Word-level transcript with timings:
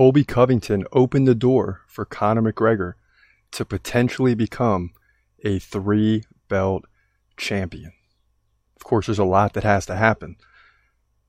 Colby 0.00 0.24
Covington 0.24 0.86
opened 0.92 1.28
the 1.28 1.34
door 1.34 1.82
for 1.86 2.06
Conor 2.06 2.40
McGregor 2.40 2.94
to 3.50 3.66
potentially 3.66 4.34
become 4.34 4.92
a 5.44 5.58
three 5.58 6.24
belt 6.48 6.86
champion. 7.36 7.92
Of 8.76 8.84
course, 8.84 9.04
there's 9.04 9.18
a 9.18 9.24
lot 9.24 9.52
that 9.52 9.62
has 9.62 9.84
to 9.84 9.96
happen 9.96 10.36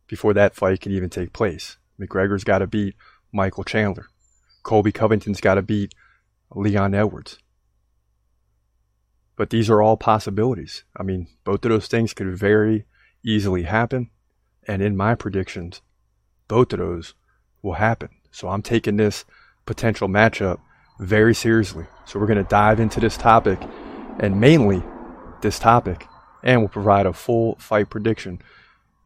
before 0.07 0.33
that 0.35 0.55
fight 0.55 0.79
can 0.79 0.93
even 0.93 1.09
take 1.09 1.33
place. 1.33 1.79
McGregor's 1.99 2.45
got 2.45 2.59
to 2.59 2.65
beat 2.65 2.95
Michael 3.33 3.65
Chandler. 3.65 4.07
Colby 4.63 4.93
Covington's 4.93 5.41
got 5.41 5.55
to 5.55 5.61
beat 5.61 5.93
Leon 6.55 6.95
Edwards. 6.95 7.39
But 9.35 9.49
these 9.49 9.69
are 9.69 9.81
all 9.81 9.97
possibilities. 9.97 10.85
I 10.95 11.03
mean, 11.03 11.27
both 11.43 11.65
of 11.65 11.71
those 11.71 11.87
things 11.87 12.13
could 12.13 12.37
very 12.37 12.85
easily 13.21 13.63
happen. 13.63 14.11
And 14.65 14.81
in 14.81 14.95
my 14.95 15.13
predictions, 15.13 15.81
both 16.47 16.71
of 16.71 16.79
those 16.79 17.15
will 17.61 17.73
happen. 17.73 18.11
So 18.31 18.49
I'm 18.49 18.61
taking 18.61 18.97
this 18.97 19.25
potential 19.65 20.07
matchup 20.07 20.59
very 20.99 21.33
seriously. 21.33 21.85
So 22.05 22.19
we're 22.19 22.27
going 22.27 22.43
to 22.43 22.49
dive 22.49 22.79
into 22.79 22.99
this 22.99 23.17
topic 23.17 23.59
and 24.19 24.39
mainly 24.39 24.83
this 25.41 25.59
topic, 25.59 26.07
and 26.43 26.61
we'll 26.61 26.69
provide 26.69 27.05
a 27.05 27.13
full 27.13 27.55
fight 27.55 27.89
prediction 27.89 28.41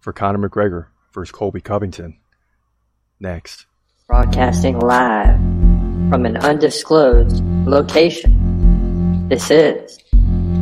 for 0.01 0.13
Conor 0.13 0.49
McGregor 0.49 0.87
versus 1.13 1.31
Colby 1.31 1.61
Covington 1.61 2.17
next. 3.19 3.65
Broadcasting 4.07 4.79
live 4.79 5.37
from 6.09 6.25
an 6.25 6.37
undisclosed 6.37 7.43
location. 7.65 9.27
This 9.29 9.49
is 9.49 9.97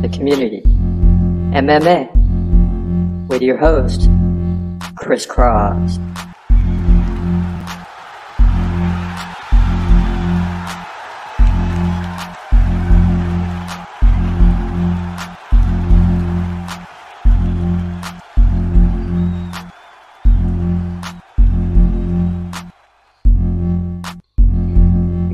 the 0.00 0.08
community 0.08 0.62
MMA 1.52 2.08
with 3.28 3.42
your 3.42 3.58
host, 3.58 4.08
Chris 4.96 5.26
Cross. 5.26 5.98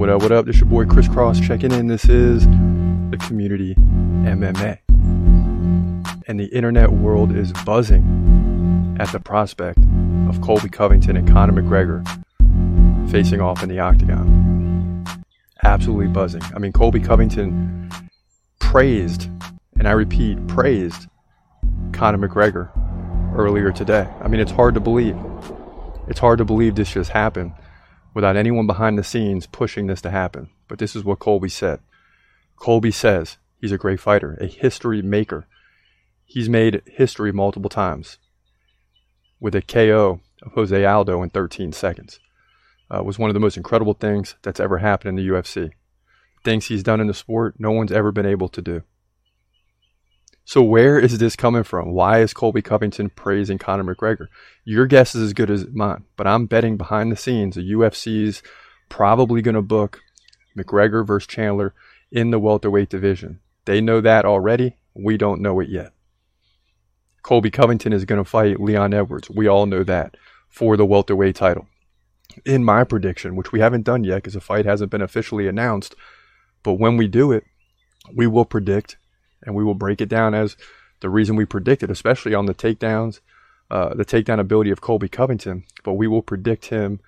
What 0.01 0.09
up, 0.09 0.23
what 0.23 0.33
up? 0.33 0.47
This 0.47 0.56
your 0.56 0.67
boy 0.67 0.87
Chris 0.87 1.06
Cross 1.09 1.41
checking 1.41 1.73
in. 1.73 1.87
This 1.87 2.06
is 2.06 2.47
the 2.47 3.19
community 3.20 3.75
MMA. 3.75 4.79
And 6.27 6.41
the 6.41 6.47
internet 6.47 6.91
world 6.91 7.37
is 7.37 7.53
buzzing 7.67 8.97
at 8.98 9.12
the 9.12 9.21
prospect 9.21 9.78
of 10.27 10.41
Colby 10.41 10.71
Covington 10.71 11.19
and 11.19 11.28
Conor 11.28 11.61
McGregor 11.61 12.03
facing 13.11 13.43
off 13.43 13.62
in 13.62 13.69
the 13.69 13.78
octagon. 13.78 15.05
Absolutely 15.65 16.09
buzzing. 16.09 16.43
I 16.55 16.59
mean, 16.59 16.73
Colby 16.73 17.01
Covington 17.01 17.91
praised, 18.59 19.28
and 19.78 19.87
I 19.87 19.91
repeat, 19.91 20.47
praised 20.47 21.09
Conor 21.93 22.27
McGregor 22.27 22.71
earlier 23.37 23.71
today. 23.71 24.09
I 24.23 24.28
mean, 24.28 24.41
it's 24.41 24.53
hard 24.53 24.73
to 24.73 24.81
believe. 24.81 25.19
It's 26.09 26.21
hard 26.21 26.39
to 26.39 26.47
believe 26.47 26.75
this 26.75 26.91
just 26.91 27.11
happened 27.11 27.53
without 28.14 28.36
anyone 28.36 28.66
behind 28.66 28.98
the 28.98 29.05
scenes 29.05 29.47
pushing 29.47 29.86
this 29.86 30.00
to 30.03 30.11
happen. 30.11 30.50
But 30.69 30.78
this 30.78 30.97
is 30.97 31.05
what 31.05 31.19
Colby 31.19 31.48
said. 31.48 31.80
Colby 32.56 32.91
says 32.91 33.39
he's 33.61 33.72
a 33.72 33.78
great 33.78 34.00
fighter, 34.00 34.36
a 34.41 34.47
history 34.47 35.03
maker. 35.03 35.47
He's 36.25 36.48
made 36.48 36.83
history 36.86 37.33
multiple 37.33 37.70
times 37.70 38.19
with 39.41 39.55
a 39.55 39.62
KO 39.62 40.20
of 40.42 40.53
Jose 40.53 40.84
Aldo 40.84 41.22
in 41.22 41.31
13 41.31 41.72
seconds. 41.72 42.20
Uh, 42.91 43.03
was 43.03 43.19
one 43.19 43.31
of 43.31 43.34
the 43.34 43.41
most 43.41 43.56
incredible 43.56 43.94
things 43.94 44.34
that's 44.42 44.61
ever 44.61 44.78
happened 44.78 45.19
in 45.19 45.25
the 45.25 45.33
UFC. 45.33 45.70
Things 46.44 46.66
he's 46.66 46.83
done 46.83 47.00
in 47.00 47.06
the 47.06 47.14
sport, 47.14 47.55
no 47.58 47.70
one's 47.70 47.92
ever 47.92 48.11
been 48.11 48.27
able 48.27 48.48
to 48.48 48.62
do. 48.62 48.83
So 50.50 50.65
where 50.65 50.99
is 50.99 51.16
this 51.19 51.37
coming 51.37 51.62
from? 51.62 51.93
Why 51.93 52.22
is 52.22 52.34
Colby 52.34 52.61
Covington 52.61 53.11
praising 53.11 53.56
Conor 53.56 53.94
McGregor? 53.94 54.27
Your 54.65 54.84
guess 54.84 55.15
is 55.15 55.22
as 55.22 55.33
good 55.33 55.49
as 55.49 55.69
mine, 55.69 56.03
but 56.16 56.27
I'm 56.27 56.47
betting 56.47 56.77
behind 56.77 57.12
the 57.12 57.16
scenes 57.16 57.55
the 57.55 57.71
UFC's 57.71 58.43
probably 58.88 59.43
going 59.43 59.55
to 59.55 59.62
book 59.62 60.00
McGregor 60.59 61.06
versus 61.06 61.28
Chandler 61.28 61.72
in 62.11 62.33
the 62.33 62.41
welterweight 62.41 62.88
division. 62.88 63.38
They 63.65 63.81
know 63.81 64.00
that 64.00 64.25
already. 64.25 64.77
We 64.93 65.16
don't 65.16 65.41
know 65.41 65.61
it 65.61 65.69
yet. 65.69 65.93
Colby 67.22 67.53
Covington 67.53 67.93
is 67.93 68.05
going 68.05 68.21
to 68.21 68.28
fight 68.28 68.59
Leon 68.59 68.93
Edwards. 68.93 69.31
We 69.31 69.47
all 69.47 69.67
know 69.67 69.84
that 69.84 70.17
for 70.49 70.77
the 70.77 70.84
welterweight 70.84 71.37
title. 71.37 71.69
In 72.44 72.65
my 72.65 72.82
prediction, 72.82 73.37
which 73.37 73.53
we 73.53 73.61
haven't 73.61 73.84
done 73.84 74.03
yet 74.03 74.17
because 74.17 74.34
the 74.34 74.41
fight 74.41 74.67
hasn't 74.67 74.91
been 74.91 75.00
officially 75.00 75.47
announced, 75.47 75.94
but 76.65 76.75
when 76.75 76.97
we 76.97 77.06
do 77.06 77.31
it, 77.31 77.44
we 78.12 78.27
will 78.27 78.44
predict 78.44 78.97
and 79.45 79.55
we 79.55 79.65
will 79.65 79.75
break 79.75 80.01
it 80.01 80.09
down 80.09 80.34
as 80.34 80.56
the 81.01 81.11
reason 81.11 81.37
we 81.37 81.45
predicted, 81.45 81.91
especially 81.91 82.34
on 82.34 82.47
the 82.47 82.55
takedowns, 82.55 83.21
uh, 83.71 83.95
the 83.95 84.05
takedown 84.05 84.41
ability 84.41 84.71
of 84.71 84.81
Colby 84.81 85.09
Covington. 85.09 85.65
But 85.83 85.95
we 85.95 86.06
will 86.06 86.23
predict 86.23 86.67
him 86.67 87.01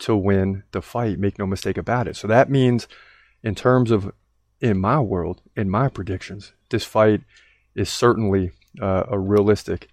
to 0.00 0.16
win 0.16 0.64
the 0.72 0.82
fight. 0.82 1.18
Make 1.18 1.38
no 1.38 1.46
mistake 1.46 1.76
about 1.76 2.08
it. 2.08 2.16
So 2.16 2.28
that 2.28 2.50
means, 2.50 2.88
in 3.42 3.54
terms 3.54 3.90
of 3.90 4.12
in 4.60 4.78
my 4.78 5.00
world, 5.00 5.42
in 5.56 5.68
my 5.68 5.88
predictions, 5.88 6.52
this 6.70 6.84
fight 6.84 7.22
is 7.74 7.88
certainly 7.88 8.52
uh, 8.80 9.04
a 9.08 9.18
realistic 9.18 9.88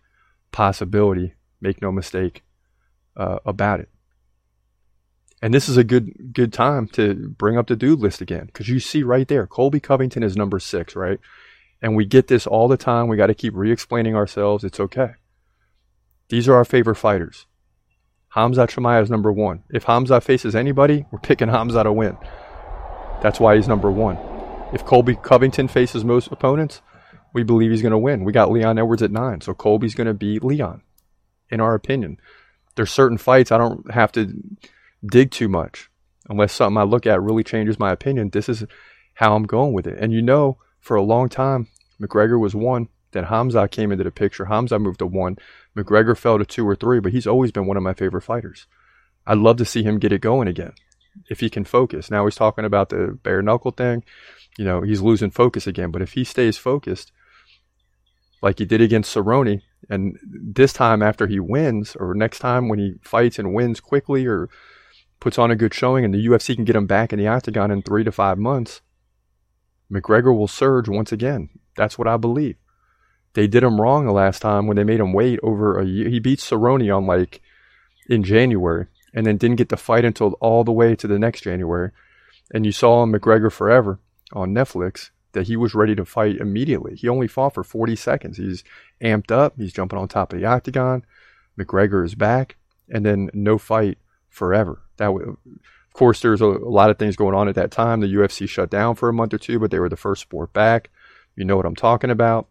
possibility. 0.51 1.33
Make 1.61 1.81
no 1.81 1.91
mistake 1.91 2.43
uh, 3.17 3.39
about 3.45 3.79
it. 3.79 3.89
And 5.41 5.53
this 5.53 5.69
is 5.69 5.77
a 5.77 5.83
good 5.83 6.33
good 6.33 6.51
time 6.51 6.87
to 6.89 7.29
bring 7.29 7.57
up 7.57 7.67
the 7.67 7.75
dude 7.75 7.99
list 7.99 8.19
again 8.21 8.47
because 8.47 8.67
you 8.67 8.79
see 8.79 9.03
right 9.03 9.27
there, 9.27 9.47
Colby 9.47 9.79
Covington 9.79 10.21
is 10.21 10.35
number 10.35 10.59
six, 10.59 10.95
right? 10.95 11.19
And 11.81 11.95
we 11.95 12.05
get 12.05 12.27
this 12.27 12.45
all 12.45 12.67
the 12.67 12.77
time. 12.77 13.07
We 13.07 13.17
got 13.17 13.27
to 13.27 13.35
keep 13.35 13.53
re 13.55 13.71
explaining 13.71 14.15
ourselves. 14.15 14.63
It's 14.63 14.79
okay. 14.79 15.11
These 16.29 16.47
are 16.47 16.55
our 16.55 16.65
favorite 16.65 16.95
fighters. 16.95 17.45
Hamza 18.29 18.67
Chimaev 18.67 19.03
is 19.03 19.09
number 19.09 19.31
one. 19.31 19.63
If 19.71 19.85
Hamza 19.85 20.21
faces 20.21 20.55
anybody, 20.55 21.05
we're 21.11 21.19
picking 21.19 21.47
Hamza 21.47 21.83
to 21.83 21.91
win. 21.91 22.17
That's 23.21 23.39
why 23.39 23.55
he's 23.55 23.67
number 23.67 23.89
one. 23.89 24.17
If 24.71 24.85
Colby 24.85 25.15
Covington 25.15 25.67
faces 25.67 26.05
most 26.05 26.27
opponents, 26.31 26.81
we 27.33 27.43
believe 27.43 27.71
he's 27.71 27.81
going 27.81 27.91
to 27.91 27.97
win. 27.97 28.23
We 28.23 28.31
got 28.31 28.51
Leon 28.51 28.77
Edwards 28.77 29.01
at 29.01 29.11
nine, 29.11 29.41
so 29.41 29.53
Colby's 29.53 29.95
going 29.95 30.07
to 30.07 30.13
beat 30.13 30.43
Leon, 30.43 30.83
in 31.49 31.59
our 31.59 31.73
opinion. 31.73 32.19
There's 32.75 32.91
certain 32.91 33.17
fights 33.17 33.51
I 33.51 33.57
don't 33.57 33.91
have 33.91 34.11
to 34.13 34.31
dig 35.05 35.31
too 35.31 35.49
much 35.49 35.89
unless 36.29 36.53
something 36.53 36.77
I 36.77 36.83
look 36.83 37.07
at 37.07 37.21
really 37.21 37.43
changes 37.43 37.79
my 37.79 37.91
opinion. 37.91 38.29
This 38.29 38.47
is 38.47 38.65
how 39.15 39.35
I'm 39.35 39.43
going 39.43 39.73
with 39.73 39.87
it. 39.87 39.97
And 39.99 40.13
you 40.13 40.21
know, 40.21 40.57
for 40.79 40.95
a 40.95 41.03
long 41.03 41.29
time, 41.29 41.67
McGregor 42.01 42.39
was 42.39 42.55
one. 42.55 42.89
Then 43.11 43.25
Hamza 43.25 43.67
came 43.67 43.91
into 43.91 44.03
the 44.03 44.11
picture. 44.11 44.45
Hamza 44.45 44.77
moved 44.77 44.99
to 44.99 45.07
one. 45.07 45.37
McGregor 45.75 46.15
fell 46.15 46.37
to 46.37 46.45
two 46.45 46.67
or 46.67 46.75
three, 46.75 46.99
but 46.99 47.11
he's 47.11 47.27
always 47.27 47.51
been 47.51 47.65
one 47.65 47.77
of 47.77 47.83
my 47.83 47.93
favorite 47.93 48.21
fighters. 48.21 48.67
I'd 49.25 49.39
love 49.39 49.57
to 49.57 49.65
see 49.65 49.83
him 49.83 49.99
get 49.99 50.11
it 50.11 50.21
going 50.21 50.47
again 50.47 50.73
if 51.29 51.39
he 51.39 51.49
can 51.49 51.65
focus. 51.65 52.09
Now 52.09 52.25
he's 52.25 52.35
talking 52.35 52.65
about 52.65 52.89
the 52.89 53.17
bare 53.23 53.41
knuckle 53.41 53.71
thing. 53.71 54.03
You 54.57 54.65
know, 54.65 54.81
he's 54.81 55.01
losing 55.01 55.31
focus 55.31 55.67
again. 55.67 55.91
But 55.91 56.01
if 56.01 56.13
he 56.13 56.23
stays 56.23 56.57
focused, 56.57 57.11
like 58.41 58.59
he 58.59 58.65
did 58.65 58.81
against 58.81 59.15
Cerrone, 59.15 59.61
and 59.89 60.17
this 60.23 60.73
time 60.73 61.01
after 61.01 61.27
he 61.27 61.39
wins, 61.39 61.95
or 61.95 62.13
next 62.13 62.39
time 62.39 62.69
when 62.69 62.79
he 62.79 62.95
fights 63.01 63.39
and 63.39 63.53
wins 63.53 63.79
quickly, 63.79 64.25
or 64.25 64.49
puts 65.19 65.37
on 65.37 65.51
a 65.51 65.55
good 65.55 65.73
showing, 65.73 66.05
and 66.05 66.13
the 66.13 66.25
UFC 66.25 66.55
can 66.55 66.65
get 66.65 66.75
him 66.75 66.87
back 66.87 67.11
in 67.11 67.19
the 67.19 67.27
octagon 67.27 67.71
in 67.71 67.81
three 67.81 68.03
to 68.03 68.11
five 68.11 68.37
months, 68.37 68.81
McGregor 69.91 70.35
will 70.35 70.47
surge 70.47 70.87
once 70.87 71.11
again. 71.11 71.49
That's 71.75 71.97
what 71.97 72.07
I 72.07 72.17
believe. 72.17 72.55
They 73.33 73.47
did 73.47 73.63
him 73.63 73.79
wrong 73.79 74.05
the 74.05 74.11
last 74.11 74.41
time 74.41 74.67
when 74.67 74.77
they 74.77 74.83
made 74.83 74.99
him 74.99 75.13
wait 75.13 75.39
over 75.43 75.79
a 75.79 75.85
year. 75.85 76.09
He 76.09 76.19
beat 76.19 76.39
Cerrone 76.39 76.95
on 76.95 77.05
like 77.05 77.41
in 78.09 78.23
January 78.23 78.87
and 79.13 79.25
then 79.25 79.37
didn't 79.37 79.57
get 79.57 79.69
the 79.69 79.77
fight 79.77 80.05
until 80.05 80.33
all 80.41 80.63
the 80.63 80.71
way 80.71 80.95
to 80.95 81.07
the 81.07 81.19
next 81.19 81.41
January. 81.41 81.91
And 82.53 82.65
you 82.65 82.71
saw 82.71 83.01
on 83.01 83.11
McGregor 83.11 83.51
Forever 83.51 83.99
on 84.33 84.53
Netflix 84.53 85.09
that 85.33 85.47
he 85.47 85.55
was 85.55 85.75
ready 85.75 85.95
to 85.95 86.05
fight 86.05 86.37
immediately. 86.37 86.95
He 86.95 87.07
only 87.07 87.27
fought 87.27 87.53
for 87.53 87.63
40 87.63 87.95
seconds. 87.95 88.37
He's 88.37 88.63
amped 89.01 89.31
up. 89.31 89.53
He's 89.57 89.73
jumping 89.73 89.99
on 89.99 90.07
top 90.07 90.33
of 90.33 90.39
the 90.39 90.45
octagon. 90.45 91.05
McGregor 91.57 92.03
is 92.03 92.15
back 92.15 92.57
and 92.89 93.05
then 93.05 93.29
no 93.33 93.57
fight 93.57 93.99
forever. 94.29 94.81
That 94.97 95.13
would 95.13 95.37
of 95.89 95.93
course, 95.93 96.21
there's 96.21 96.41
a, 96.41 96.45
a, 96.45 96.69
lot 96.69 96.91
of 96.91 96.99
things 96.99 97.15
going 97.15 97.35
on 97.35 97.49
at 97.49 97.55
that 97.55 97.71
time. 97.71 97.99
The 97.99 98.13
UFC 98.13 98.47
shut 98.47 98.69
down 98.69 98.95
for 98.95 99.09
a 99.09 99.13
month 99.13 99.33
or 99.33 99.39
two, 99.39 99.59
but 99.59 99.71
they 99.71 99.79
were 99.79 99.89
the 99.89 99.97
first 99.97 100.21
sport 100.21 100.53
back. 100.53 100.91
You 101.35 101.45
know 101.45 101.57
what 101.57 101.65
I'm 101.65 101.75
talking 101.75 102.11
about. 102.11 102.47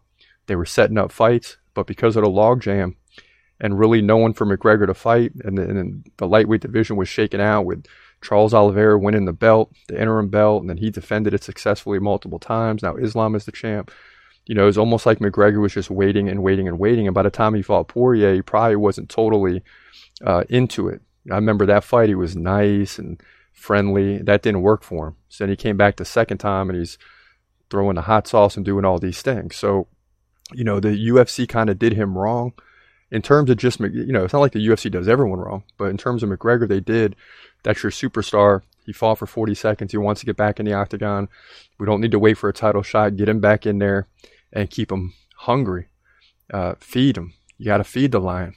They 0.46 0.56
were 0.56 0.66
setting 0.66 0.98
up 0.98 1.12
fights, 1.12 1.56
but 1.72 1.86
because 1.86 2.16
of 2.16 2.24
the 2.24 2.30
logjam 2.30 2.96
and 3.60 3.78
really 3.78 4.02
no 4.02 4.16
one 4.16 4.32
for 4.32 4.44
McGregor 4.44 4.86
to 4.86 4.94
fight, 4.94 5.32
and, 5.44 5.58
and 5.58 6.10
the 6.16 6.26
lightweight 6.26 6.60
division 6.60 6.96
was 6.96 7.08
shaken 7.08 7.40
out 7.40 7.62
with 7.62 7.86
Charles 8.22 8.54
Oliveira 8.54 8.98
winning 8.98 9.24
the 9.24 9.32
belt, 9.32 9.72
the 9.86 10.00
interim 10.00 10.28
belt, 10.28 10.62
and 10.62 10.70
then 10.70 10.78
he 10.78 10.90
defended 10.90 11.34
it 11.34 11.44
successfully 11.44 11.98
multiple 11.98 12.38
times. 12.38 12.82
Now 12.82 12.96
Islam 12.96 13.34
is 13.34 13.44
the 13.44 13.52
champ. 13.52 13.92
You 14.46 14.54
know, 14.54 14.66
it's 14.66 14.78
almost 14.78 15.06
like 15.06 15.18
McGregor 15.18 15.60
was 15.60 15.74
just 15.74 15.90
waiting 15.90 16.28
and 16.28 16.42
waiting 16.42 16.66
and 16.66 16.78
waiting. 16.78 17.06
And 17.06 17.14
by 17.14 17.22
the 17.22 17.30
time 17.30 17.54
he 17.54 17.62
fought 17.62 17.88
Poirier, 17.88 18.34
he 18.34 18.42
probably 18.42 18.76
wasn't 18.76 19.10
totally 19.10 19.62
uh, 20.24 20.44
into 20.48 20.88
it. 20.88 21.02
I 21.30 21.36
remember 21.36 21.66
that 21.66 21.84
fight. 21.84 22.08
He 22.08 22.14
was 22.14 22.36
nice 22.36 22.98
and 22.98 23.20
friendly. 23.52 24.18
That 24.18 24.42
didn't 24.42 24.62
work 24.62 24.82
for 24.82 25.08
him. 25.08 25.16
So 25.28 25.44
then 25.44 25.50
he 25.50 25.56
came 25.56 25.76
back 25.76 25.96
the 25.96 26.04
second 26.04 26.38
time 26.38 26.70
and 26.70 26.78
he's 26.78 26.98
throwing 27.70 27.96
the 27.96 28.02
hot 28.02 28.26
sauce 28.26 28.56
and 28.56 28.64
doing 28.64 28.84
all 28.84 28.98
these 28.98 29.22
things. 29.22 29.56
So, 29.56 29.88
you 30.52 30.64
know, 30.64 30.80
the 30.80 31.08
UFC 31.08 31.48
kind 31.48 31.68
of 31.68 31.78
did 31.78 31.92
him 31.92 32.16
wrong 32.16 32.52
in 33.10 33.22
terms 33.22 33.50
of 33.50 33.56
just, 33.56 33.80
you 33.80 34.12
know, 34.12 34.24
it's 34.24 34.32
not 34.32 34.40
like 34.40 34.52
the 34.52 34.66
UFC 34.66 34.90
does 34.90 35.08
everyone 35.08 35.40
wrong, 35.40 35.64
but 35.76 35.90
in 35.90 35.96
terms 35.96 36.22
of 36.22 36.30
McGregor, 36.30 36.68
they 36.68 36.80
did. 36.80 37.16
That's 37.62 37.82
your 37.82 37.92
superstar. 37.92 38.62
He 38.86 38.92
fought 38.92 39.18
for 39.18 39.26
40 39.26 39.54
seconds. 39.54 39.92
He 39.92 39.98
wants 39.98 40.20
to 40.20 40.26
get 40.26 40.36
back 40.36 40.60
in 40.60 40.66
the 40.66 40.72
octagon. 40.72 41.28
We 41.78 41.86
don't 41.86 42.00
need 42.00 42.12
to 42.12 42.18
wait 42.18 42.38
for 42.38 42.48
a 42.48 42.54
title 42.54 42.82
shot. 42.82 43.16
Get 43.16 43.28
him 43.28 43.40
back 43.40 43.66
in 43.66 43.78
there 43.78 44.08
and 44.52 44.70
keep 44.70 44.90
him 44.90 45.14
hungry. 45.36 45.88
Uh, 46.52 46.74
feed 46.80 47.16
him. 47.16 47.34
You 47.58 47.66
got 47.66 47.78
to 47.78 47.84
feed 47.84 48.12
the 48.12 48.20
lion. 48.20 48.54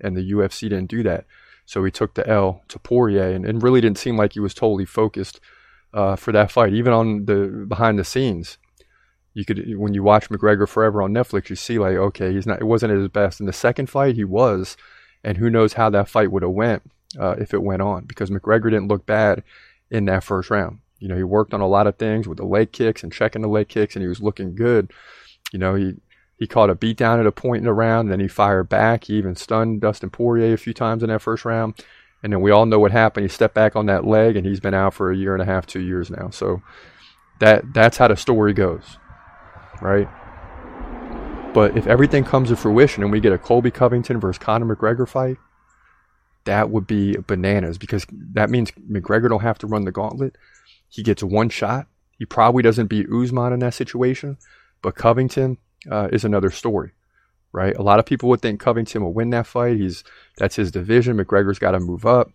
And 0.00 0.16
the 0.16 0.32
UFC 0.32 0.62
didn't 0.62 0.86
do 0.86 1.02
that. 1.04 1.26
So 1.72 1.82
he 1.82 1.90
took 1.90 2.12
the 2.12 2.28
L 2.28 2.62
to 2.68 2.78
Poirier 2.78 3.30
and, 3.30 3.46
and 3.46 3.62
really 3.62 3.80
didn't 3.80 3.96
seem 3.96 4.18
like 4.18 4.34
he 4.34 4.40
was 4.40 4.52
totally 4.52 4.84
focused 4.84 5.40
uh, 5.94 6.16
for 6.16 6.30
that 6.30 6.52
fight. 6.52 6.74
Even 6.74 6.92
on 6.92 7.24
the 7.24 7.64
behind 7.66 7.98
the 7.98 8.04
scenes, 8.04 8.58
you 9.32 9.46
could 9.46 9.78
when 9.78 9.94
you 9.94 10.02
watch 10.02 10.28
McGregor 10.28 10.68
Forever 10.68 11.00
on 11.00 11.14
Netflix, 11.14 11.48
you 11.48 11.56
see 11.56 11.78
like 11.78 11.96
okay, 11.96 12.30
he's 12.30 12.46
not. 12.46 12.60
It 12.60 12.66
wasn't 12.66 12.92
at 12.92 12.98
his 12.98 13.08
best. 13.08 13.40
In 13.40 13.46
the 13.46 13.54
second 13.54 13.88
fight, 13.88 14.16
he 14.16 14.24
was, 14.24 14.76
and 15.24 15.38
who 15.38 15.48
knows 15.48 15.72
how 15.72 15.88
that 15.88 16.10
fight 16.10 16.30
would 16.30 16.42
have 16.42 16.52
went 16.52 16.82
uh, 17.18 17.36
if 17.38 17.54
it 17.54 17.62
went 17.62 17.80
on 17.80 18.04
because 18.04 18.28
McGregor 18.28 18.64
didn't 18.64 18.88
look 18.88 19.06
bad 19.06 19.42
in 19.90 20.04
that 20.04 20.24
first 20.24 20.50
round. 20.50 20.80
You 20.98 21.08
know, 21.08 21.16
he 21.16 21.22
worked 21.22 21.54
on 21.54 21.62
a 21.62 21.66
lot 21.66 21.86
of 21.86 21.96
things 21.96 22.28
with 22.28 22.36
the 22.36 22.44
leg 22.44 22.72
kicks 22.72 23.02
and 23.02 23.10
checking 23.10 23.40
the 23.40 23.48
leg 23.48 23.70
kicks, 23.70 23.96
and 23.96 24.02
he 24.02 24.08
was 24.08 24.20
looking 24.20 24.54
good. 24.54 24.92
You 25.54 25.58
know, 25.58 25.74
he 25.74 25.94
he 26.42 26.48
caught 26.48 26.70
a 26.70 26.74
beat 26.74 26.96
down 26.96 27.20
at 27.20 27.26
a 27.26 27.30
point 27.30 27.58
in 27.58 27.66
the 27.66 27.72
round, 27.72 28.10
then 28.10 28.18
he 28.18 28.26
fired 28.26 28.68
back. 28.68 29.04
He 29.04 29.14
even 29.14 29.36
stunned 29.36 29.80
Dustin 29.80 30.10
Poirier 30.10 30.54
a 30.54 30.58
few 30.58 30.74
times 30.74 31.04
in 31.04 31.08
that 31.08 31.22
first 31.22 31.44
round. 31.44 31.74
And 32.20 32.32
then 32.32 32.40
we 32.40 32.50
all 32.50 32.66
know 32.66 32.80
what 32.80 32.90
happened. 32.90 33.22
He 33.22 33.28
stepped 33.28 33.54
back 33.54 33.76
on 33.76 33.86
that 33.86 34.04
leg, 34.04 34.34
and 34.34 34.44
he's 34.44 34.58
been 34.58 34.74
out 34.74 34.92
for 34.92 35.12
a 35.12 35.16
year 35.16 35.34
and 35.34 35.40
a 35.40 35.44
half, 35.44 35.68
two 35.68 35.78
years 35.78 36.10
now. 36.10 36.30
So 36.30 36.60
that 37.38 37.72
that's 37.72 37.96
how 37.96 38.08
the 38.08 38.16
story 38.16 38.54
goes, 38.54 38.82
right? 39.80 40.08
But 41.54 41.76
if 41.76 41.86
everything 41.86 42.24
comes 42.24 42.48
to 42.48 42.56
fruition 42.56 43.04
and 43.04 43.12
we 43.12 43.20
get 43.20 43.32
a 43.32 43.38
Colby 43.38 43.70
Covington 43.70 44.18
versus 44.18 44.40
Conor 44.40 44.74
McGregor 44.74 45.08
fight, 45.08 45.36
that 46.42 46.70
would 46.70 46.88
be 46.88 47.16
bananas 47.18 47.78
because 47.78 48.04
that 48.32 48.50
means 48.50 48.72
McGregor 48.72 49.28
don't 49.28 49.42
have 49.42 49.58
to 49.58 49.68
run 49.68 49.84
the 49.84 49.92
gauntlet. 49.92 50.36
He 50.88 51.04
gets 51.04 51.22
one 51.22 51.50
shot. 51.50 51.86
He 52.18 52.26
probably 52.26 52.64
doesn't 52.64 52.88
beat 52.88 53.06
Usman 53.08 53.52
in 53.52 53.60
that 53.60 53.74
situation, 53.74 54.38
but 54.82 54.96
Covington 54.96 55.58
uh, 55.90 56.08
is 56.12 56.24
another 56.24 56.50
story, 56.50 56.92
right? 57.52 57.76
A 57.76 57.82
lot 57.82 57.98
of 57.98 58.06
people 58.06 58.28
would 58.28 58.40
think 58.40 58.60
Covington 58.60 59.02
will 59.02 59.12
win 59.12 59.30
that 59.30 59.46
fight. 59.46 59.76
He's 59.76 60.04
that's 60.36 60.56
his 60.56 60.70
division. 60.70 61.16
McGregor's 61.16 61.58
got 61.58 61.72
to 61.72 61.80
move 61.80 62.06
up, 62.06 62.30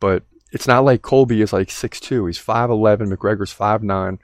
but 0.00 0.22
it's 0.52 0.66
not 0.66 0.84
like 0.84 1.02
Colby 1.02 1.42
is 1.42 1.52
like 1.52 1.70
six 1.70 2.00
two. 2.00 2.26
He's 2.26 2.38
five 2.38 2.70
eleven. 2.70 3.10
McGregor's 3.10 3.52
five 3.52 3.82
nine. 3.82 4.18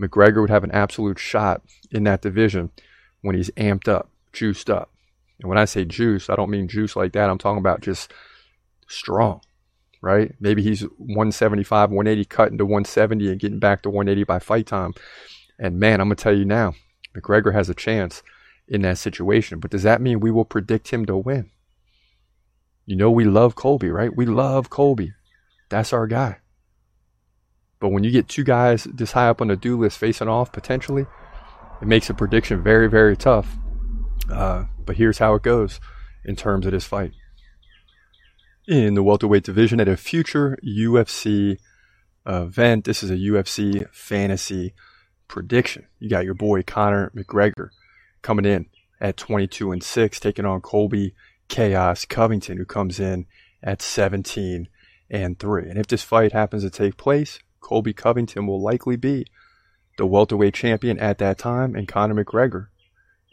McGregor 0.00 0.40
would 0.40 0.50
have 0.50 0.64
an 0.64 0.72
absolute 0.72 1.18
shot 1.18 1.62
in 1.90 2.04
that 2.04 2.22
division 2.22 2.70
when 3.20 3.36
he's 3.36 3.50
amped 3.50 3.88
up, 3.88 4.08
juiced 4.32 4.70
up. 4.70 4.90
And 5.40 5.48
when 5.48 5.58
I 5.58 5.64
say 5.64 5.84
juice, 5.84 6.28
I 6.30 6.36
don't 6.36 6.50
mean 6.50 6.68
juice 6.68 6.96
like 6.96 7.12
that. 7.12 7.28
I'm 7.28 7.38
talking 7.38 7.58
about 7.58 7.80
just 7.80 8.12
strong, 8.88 9.40
right? 10.02 10.34
Maybe 10.40 10.62
he's 10.62 10.82
175, 10.82 11.90
180 11.90 12.24
cut 12.26 12.50
into 12.50 12.64
170 12.64 13.30
and 13.30 13.40
getting 13.40 13.58
back 13.58 13.82
to 13.82 13.90
180 13.90 14.24
by 14.24 14.38
fight 14.38 14.66
time. 14.66 14.92
And 15.58 15.78
man, 15.78 16.00
I'm 16.00 16.08
going 16.08 16.16
to 16.16 16.22
tell 16.22 16.36
you 16.36 16.44
now, 16.44 16.74
McGregor 17.14 17.52
has 17.52 17.68
a 17.68 17.74
chance 17.74 18.22
in 18.68 18.82
that 18.82 18.98
situation. 18.98 19.58
But 19.58 19.70
does 19.70 19.82
that 19.82 20.00
mean 20.00 20.20
we 20.20 20.30
will 20.30 20.44
predict 20.44 20.88
him 20.88 21.06
to 21.06 21.16
win? 21.16 21.50
You 22.86 22.96
know, 22.96 23.10
we 23.10 23.24
love 23.24 23.54
Colby, 23.54 23.90
right? 23.90 24.14
We 24.14 24.26
love 24.26 24.70
Colby. 24.70 25.12
That's 25.68 25.92
our 25.92 26.06
guy. 26.06 26.38
But 27.78 27.90
when 27.90 28.04
you 28.04 28.10
get 28.10 28.28
two 28.28 28.44
guys 28.44 28.84
this 28.84 29.12
high 29.12 29.28
up 29.28 29.40
on 29.40 29.48
the 29.48 29.56
do 29.56 29.78
list 29.78 29.98
facing 29.98 30.28
off 30.28 30.52
potentially, 30.52 31.06
it 31.80 31.88
makes 31.88 32.10
a 32.10 32.14
prediction 32.14 32.62
very, 32.62 32.88
very 32.88 33.16
tough. 33.16 33.56
Uh, 34.30 34.64
but 34.84 34.96
here's 34.96 35.18
how 35.18 35.34
it 35.34 35.42
goes 35.42 35.80
in 36.24 36.36
terms 36.36 36.66
of 36.66 36.72
this 36.72 36.84
fight. 36.84 37.12
In 38.68 38.94
the 38.94 39.02
welterweight 39.02 39.44
division 39.44 39.80
at 39.80 39.88
a 39.88 39.96
future 39.96 40.58
UFC 40.64 41.56
event, 42.26 42.84
this 42.84 43.02
is 43.02 43.10
a 43.10 43.16
UFC 43.16 43.88
fantasy 43.92 44.74
prediction. 45.30 45.86
You 46.00 46.10
got 46.10 46.24
your 46.24 46.34
boy 46.34 46.64
Conor 46.64 47.12
McGregor 47.14 47.70
coming 48.20 48.44
in 48.44 48.66
at 49.00 49.16
22 49.16 49.70
and 49.70 49.82
6, 49.82 50.20
taking 50.20 50.44
on 50.44 50.60
Colby 50.60 51.14
Chaos 51.48 52.04
Covington, 52.04 52.58
who 52.58 52.64
comes 52.64 52.98
in 52.98 53.26
at 53.62 53.80
17 53.80 54.68
and 55.08 55.38
3. 55.38 55.70
And 55.70 55.78
if 55.78 55.86
this 55.86 56.02
fight 56.02 56.32
happens 56.32 56.64
to 56.64 56.70
take 56.70 56.96
place, 56.96 57.38
Colby 57.60 57.92
Covington 57.92 58.46
will 58.46 58.60
likely 58.60 58.96
be 58.96 59.24
the 59.96 60.06
welterweight 60.06 60.54
champion 60.54 60.98
at 60.98 61.18
that 61.18 61.38
time, 61.38 61.76
and 61.76 61.86
Conor 61.86 62.24
McGregor, 62.24 62.66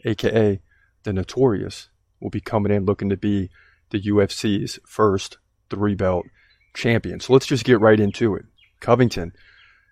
aka 0.04 0.60
the 1.02 1.12
Notorious, 1.12 1.88
will 2.20 2.30
be 2.30 2.40
coming 2.40 2.70
in 2.70 2.84
looking 2.84 3.08
to 3.08 3.16
be 3.16 3.50
the 3.90 4.00
UFC's 4.02 4.78
first 4.86 5.38
three 5.68 5.96
belt 5.96 6.26
champion. 6.74 7.18
So 7.18 7.32
let's 7.32 7.46
just 7.46 7.64
get 7.64 7.80
right 7.80 7.98
into 7.98 8.36
it. 8.36 8.44
Covington 8.80 9.32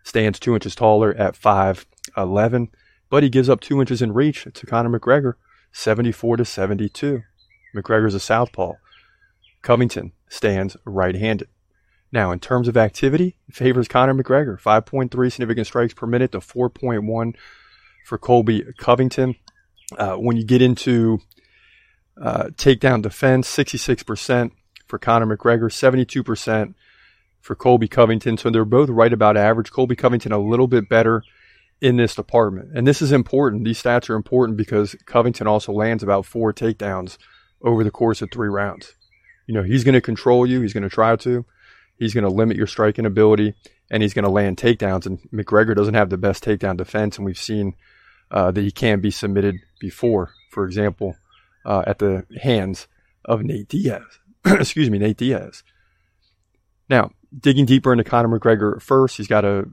stands 0.07 0.39
two 0.39 0.55
inches 0.55 0.77
taller 0.77 1.13
at 1.15 1.35
5'11, 1.35 2.69
but 3.11 3.25
he 3.25 3.29
gives 3.29 3.49
up 3.49 3.61
two 3.61 3.81
inches 3.81 4.01
in 4.01 4.15
reach 4.15 4.47
to 4.55 4.67
Conor 4.67 4.97
McGregor, 4.97 5.35
74 5.73 6.37
to 6.37 6.45
72. 6.45 7.23
McGregor's 7.75 8.15
a 8.15 8.21
southpaw. 8.21 8.75
Covington 9.63 10.13
stands 10.29 10.77
right 10.85 11.17
handed. 11.17 11.49
Now, 12.13 12.31
in 12.31 12.39
terms 12.39 12.69
of 12.69 12.77
activity, 12.77 13.37
favors 13.51 13.89
Conor 13.89 14.15
McGregor, 14.15 14.61
5.3 14.61 15.33
significant 15.33 15.67
strikes 15.67 15.93
per 15.93 16.07
minute 16.07 16.31
to 16.33 16.39
4.1 16.39 17.35
for 18.05 18.17
Colby 18.17 18.65
Covington. 18.79 19.35
Uh, 19.99 20.15
when 20.15 20.37
you 20.37 20.45
get 20.45 20.63
into 20.63 21.19
uh, 22.21 22.45
takedown 22.55 23.03
defense, 23.03 23.49
66% 23.55 24.53
for 24.87 25.01
Conor 25.01 25.37
McGregor, 25.37 25.65
72% 25.65 26.75
for 27.47 27.55
Colby 27.55 27.87
Covington. 27.87 28.37
So 28.37 28.51
they're 28.51 28.65
both 28.65 28.91
right 28.91 29.13
about 29.13 29.37
average. 29.37 29.71
Colby 29.71 29.95
Covington 29.95 30.33
a 30.33 30.39
little 30.39 30.67
bit 30.67 30.89
better 30.89 31.23
in 31.81 31.97
this 31.97 32.17
department. 32.17 32.77
And 32.77 32.87
this 32.87 33.01
is 33.01 33.13
important. 33.13 33.65
These 33.65 33.81
stats 33.81 34.11
are 34.11 34.17
important 34.17 34.59
because 34.59 34.97
Covington 35.07 35.47
also 35.47 35.73
lands 35.73 36.03
about 36.03 36.27
four 36.27 36.53
takedowns 36.53 37.19
over 37.63 37.85
the 37.85 37.91
course 37.91 38.21
of 38.21 38.31
three 38.33 38.49
rounds. 38.49 38.95
You 39.47 39.55
know, 39.55 39.63
he's 39.63 39.85
going 39.85 39.95
to 39.95 40.01
control 40.01 40.45
you. 40.45 40.61
He's 40.61 40.73
going 40.73 40.83
to 40.83 40.91
try 40.91 41.15
to. 41.17 41.45
He's 41.97 42.13
going 42.13 42.25
to 42.25 42.31
limit 42.31 42.57
your 42.57 42.67
striking 42.67 43.07
ability 43.07 43.55
and 43.91 44.03
he's 44.03 44.13
going 44.13 44.25
to 44.25 44.31
land 44.31 44.57
takedowns. 44.57 45.07
And 45.07 45.21
McGregor 45.33 45.77
doesn't 45.77 45.95
have 45.95 46.11
the 46.11 46.19
best 46.19 46.45
takedown 46.45 46.77
defense. 46.77 47.17
And 47.17 47.25
we've 47.25 47.39
seen 47.39 47.75
uh, 48.29 48.51
that 48.51 48.61
he 48.61 48.73
can 48.73 49.01
be 49.01 49.13
submitted 49.13 49.55
before, 49.79 50.33
for 50.51 50.67
example, 50.67 51.15
uh, 51.65 51.85
at 51.87 52.01
the 52.01 52.27
hands 52.43 52.89
of 53.25 53.45
Nate 53.45 53.69
Diaz. 53.69 54.03
Excuse 54.45 54.91
me, 54.91 54.99
Nate 54.99 55.17
Diaz. 55.17 55.63
Now, 56.89 57.11
digging 57.39 57.67
deeper 57.67 57.93
into 57.93 58.05
Conor 58.05 58.39
McGregor 58.39 58.81
first, 58.81 59.17
he's 59.17 59.27
got 59.27 59.45
a, 59.45 59.67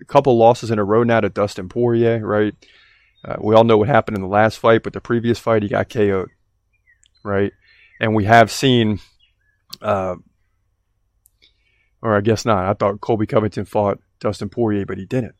a 0.00 0.04
couple 0.06 0.36
losses 0.36 0.70
in 0.70 0.78
a 0.78 0.84
row 0.84 1.02
now 1.02 1.20
to 1.20 1.28
Dustin 1.28 1.68
Poirier, 1.68 2.24
right? 2.24 2.54
Uh, 3.24 3.36
we 3.40 3.54
all 3.54 3.64
know 3.64 3.78
what 3.78 3.88
happened 3.88 4.16
in 4.16 4.22
the 4.22 4.28
last 4.28 4.58
fight, 4.58 4.82
but 4.82 4.92
the 4.92 5.00
previous 5.00 5.38
fight 5.38 5.62
he 5.62 5.68
got 5.68 5.88
KO'd, 5.88 6.30
right? 7.22 7.52
And 8.00 8.14
we 8.14 8.24
have 8.24 8.50
seen, 8.50 9.00
uh, 9.82 10.16
or 12.02 12.16
I 12.16 12.20
guess 12.20 12.44
not. 12.44 12.64
I 12.64 12.72
thought 12.72 13.00
Colby 13.00 13.26
Covington 13.26 13.66
fought 13.66 13.98
Dustin 14.20 14.48
Poirier, 14.48 14.86
but 14.86 14.98
he 14.98 15.04
didn't. 15.04 15.34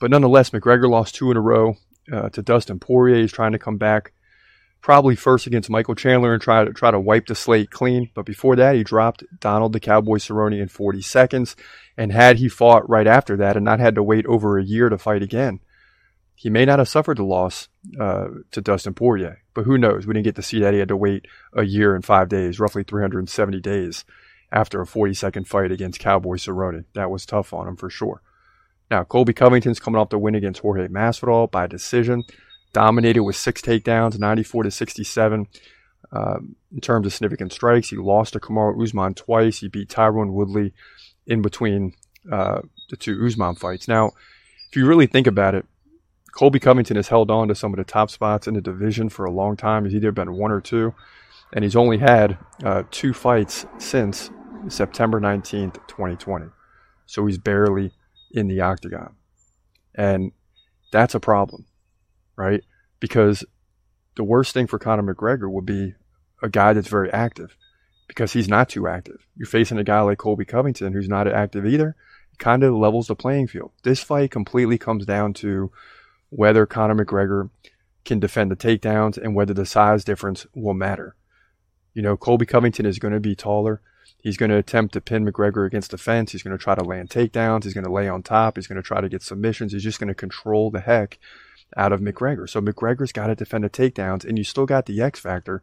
But 0.00 0.10
nonetheless, 0.10 0.50
McGregor 0.50 0.90
lost 0.90 1.14
two 1.14 1.30
in 1.30 1.36
a 1.36 1.40
row 1.40 1.76
uh, 2.12 2.28
to 2.30 2.42
Dustin 2.42 2.80
Poirier. 2.80 3.20
He's 3.20 3.32
trying 3.32 3.52
to 3.52 3.58
come 3.58 3.78
back 3.78 4.12
probably 4.86 5.16
first 5.16 5.48
against 5.48 5.68
Michael 5.68 5.96
Chandler 5.96 6.32
and 6.32 6.40
try 6.40 6.64
to 6.64 6.72
try 6.72 6.92
to 6.92 7.00
wipe 7.00 7.26
the 7.26 7.34
slate 7.34 7.72
clean. 7.72 8.08
But 8.14 8.24
before 8.24 8.54
that, 8.54 8.76
he 8.76 8.84
dropped 8.84 9.24
Donald 9.40 9.72
the 9.72 9.80
Cowboy 9.80 10.18
Cerrone 10.18 10.62
in 10.62 10.68
40 10.68 11.02
seconds. 11.02 11.56
And 11.96 12.12
had 12.12 12.36
he 12.36 12.48
fought 12.48 12.88
right 12.88 13.08
after 13.08 13.36
that 13.36 13.56
and 13.56 13.64
not 13.64 13.80
had 13.80 13.96
to 13.96 14.02
wait 14.04 14.24
over 14.26 14.56
a 14.56 14.64
year 14.64 14.88
to 14.88 14.96
fight 14.96 15.24
again, 15.24 15.58
he 16.36 16.50
may 16.50 16.64
not 16.64 16.78
have 16.78 16.88
suffered 16.88 17.18
the 17.18 17.24
loss 17.24 17.66
uh, 17.98 18.28
to 18.52 18.60
Dustin 18.60 18.94
Poirier. 18.94 19.42
But 19.54 19.64
who 19.64 19.76
knows? 19.76 20.06
We 20.06 20.14
didn't 20.14 20.26
get 20.26 20.36
to 20.36 20.42
see 20.42 20.60
that. 20.60 20.72
He 20.72 20.78
had 20.78 20.86
to 20.86 20.96
wait 20.96 21.26
a 21.52 21.64
year 21.64 21.96
and 21.96 22.04
five 22.04 22.28
days, 22.28 22.60
roughly 22.60 22.84
370 22.84 23.60
days, 23.60 24.04
after 24.52 24.80
a 24.80 24.86
40 24.86 25.14
second 25.14 25.48
fight 25.48 25.72
against 25.72 25.98
Cowboy 25.98 26.36
Cerrone. 26.36 26.84
That 26.94 27.10
was 27.10 27.26
tough 27.26 27.52
on 27.52 27.66
him 27.66 27.74
for 27.74 27.90
sure. 27.90 28.22
Now, 28.88 29.02
Colby 29.02 29.32
Covington's 29.32 29.80
coming 29.80 30.00
off 30.00 30.10
the 30.10 30.18
win 30.18 30.36
against 30.36 30.60
Jorge 30.60 30.86
Masvidal 30.86 31.50
by 31.50 31.66
decision 31.66 32.22
dominated 32.76 33.22
with 33.22 33.36
six 33.36 33.62
takedowns, 33.62 34.18
94 34.18 34.64
to 34.64 34.70
67. 34.70 35.46
Um, 36.12 36.56
in 36.70 36.80
terms 36.82 37.06
of 37.06 37.14
significant 37.14 37.50
strikes, 37.50 37.88
he 37.88 37.96
lost 37.96 38.34
to 38.34 38.38
Kamaru 38.38 38.82
Usman 38.82 39.14
twice. 39.14 39.60
He 39.60 39.68
beat 39.68 39.88
Tyron 39.88 40.34
Woodley 40.34 40.74
in 41.26 41.40
between 41.40 41.94
uh, 42.30 42.60
the 42.90 42.96
two 42.98 43.24
Usman 43.26 43.54
fights. 43.54 43.88
Now, 43.88 44.12
if 44.68 44.76
you 44.76 44.86
really 44.86 45.06
think 45.06 45.26
about 45.26 45.54
it, 45.54 45.64
Colby 46.36 46.60
Covington 46.60 46.96
has 46.96 47.08
held 47.08 47.30
on 47.30 47.48
to 47.48 47.54
some 47.54 47.72
of 47.72 47.78
the 47.78 47.84
top 47.84 48.10
spots 48.10 48.46
in 48.46 48.52
the 48.52 48.60
division 48.60 49.08
for 49.08 49.24
a 49.24 49.30
long 49.30 49.56
time. 49.56 49.86
He's 49.86 49.94
either 49.94 50.12
been 50.12 50.34
one 50.34 50.52
or 50.52 50.60
two, 50.60 50.92
and 51.54 51.64
he's 51.64 51.76
only 51.76 51.96
had 51.96 52.36
uh, 52.62 52.82
two 52.90 53.14
fights 53.14 53.64
since 53.78 54.30
September 54.68 55.18
19th, 55.18 55.76
2020. 55.88 56.48
So 57.06 57.24
he's 57.24 57.38
barely 57.38 57.92
in 58.32 58.48
the 58.48 58.60
octagon. 58.60 59.14
And 59.94 60.32
that's 60.92 61.14
a 61.14 61.20
problem, 61.20 61.64
right? 62.36 62.62
Because 63.00 63.44
the 64.16 64.24
worst 64.24 64.54
thing 64.54 64.66
for 64.66 64.78
Conor 64.78 65.14
McGregor 65.14 65.50
would 65.50 65.66
be 65.66 65.94
a 66.42 66.48
guy 66.48 66.72
that's 66.72 66.88
very 66.88 67.12
active 67.12 67.56
because 68.08 68.32
he's 68.32 68.48
not 68.48 68.68
too 68.68 68.86
active. 68.86 69.26
You're 69.36 69.46
facing 69.46 69.78
a 69.78 69.84
guy 69.84 70.00
like 70.00 70.18
Colby 70.18 70.44
Covington 70.44 70.92
who's 70.92 71.08
not 71.08 71.26
active 71.28 71.66
either. 71.66 71.96
It 72.32 72.38
kind 72.38 72.62
of 72.62 72.74
levels 72.74 73.08
the 73.08 73.16
playing 73.16 73.48
field. 73.48 73.72
This 73.82 74.02
fight 74.02 74.30
completely 74.30 74.78
comes 74.78 75.06
down 75.06 75.34
to 75.34 75.70
whether 76.30 76.66
Conor 76.66 77.04
McGregor 77.04 77.50
can 78.04 78.20
defend 78.20 78.50
the 78.50 78.56
takedowns 78.56 79.18
and 79.18 79.34
whether 79.34 79.54
the 79.54 79.66
size 79.66 80.04
difference 80.04 80.46
will 80.54 80.74
matter. 80.74 81.16
You 81.94 82.02
know, 82.02 82.16
Colby 82.16 82.46
Covington 82.46 82.86
is 82.86 82.98
going 82.98 83.14
to 83.14 83.20
be 83.20 83.34
taller. 83.34 83.80
He's 84.22 84.36
going 84.36 84.50
to 84.50 84.56
attempt 84.56 84.92
to 84.94 85.00
pin 85.00 85.24
McGregor 85.24 85.66
against 85.66 85.90
the 85.90 85.98
fence. 85.98 86.32
He's 86.32 86.42
going 86.42 86.56
to 86.56 86.62
try 86.62 86.74
to 86.74 86.84
land 86.84 87.10
takedowns. 87.10 87.64
He's 87.64 87.74
going 87.74 87.86
to 87.86 87.92
lay 87.92 88.08
on 88.08 88.22
top. 88.22 88.56
He's 88.56 88.66
going 88.66 88.76
to 88.76 88.86
try 88.86 89.00
to 89.00 89.08
get 89.08 89.22
submissions. 89.22 89.72
He's 89.72 89.82
just 89.82 89.98
going 89.98 90.08
to 90.08 90.14
control 90.14 90.70
the 90.70 90.80
heck 90.80 91.18
out 91.76 91.92
of 91.92 92.00
McGregor. 92.00 92.48
So 92.48 92.60
McGregor's 92.60 93.12
got 93.12 93.28
to 93.28 93.34
defend 93.34 93.64
the 93.64 93.70
takedowns, 93.70 94.24
and 94.24 94.38
you 94.38 94.44
still 94.44 94.66
got 94.66 94.86
the 94.86 95.00
X 95.00 95.20
factor 95.20 95.62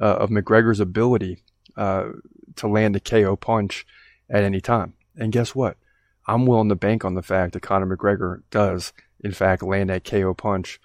uh, 0.00 0.16
of 0.16 0.30
McGregor's 0.30 0.80
ability 0.80 1.42
uh, 1.76 2.08
to 2.56 2.68
land 2.68 2.96
a 2.96 3.00
KO 3.00 3.36
punch 3.36 3.86
at 4.28 4.44
any 4.44 4.60
time. 4.60 4.94
And 5.16 5.32
guess 5.32 5.54
what? 5.54 5.76
I'm 6.26 6.46
willing 6.46 6.68
to 6.70 6.74
bank 6.74 7.04
on 7.04 7.14
the 7.14 7.22
fact 7.22 7.52
that 7.52 7.60
Conor 7.60 7.96
McGregor 7.96 8.42
does, 8.50 8.92
in 9.20 9.32
fact, 9.32 9.62
land 9.62 9.90
that 9.90 10.04
KO 10.04 10.34
punch 10.34 10.80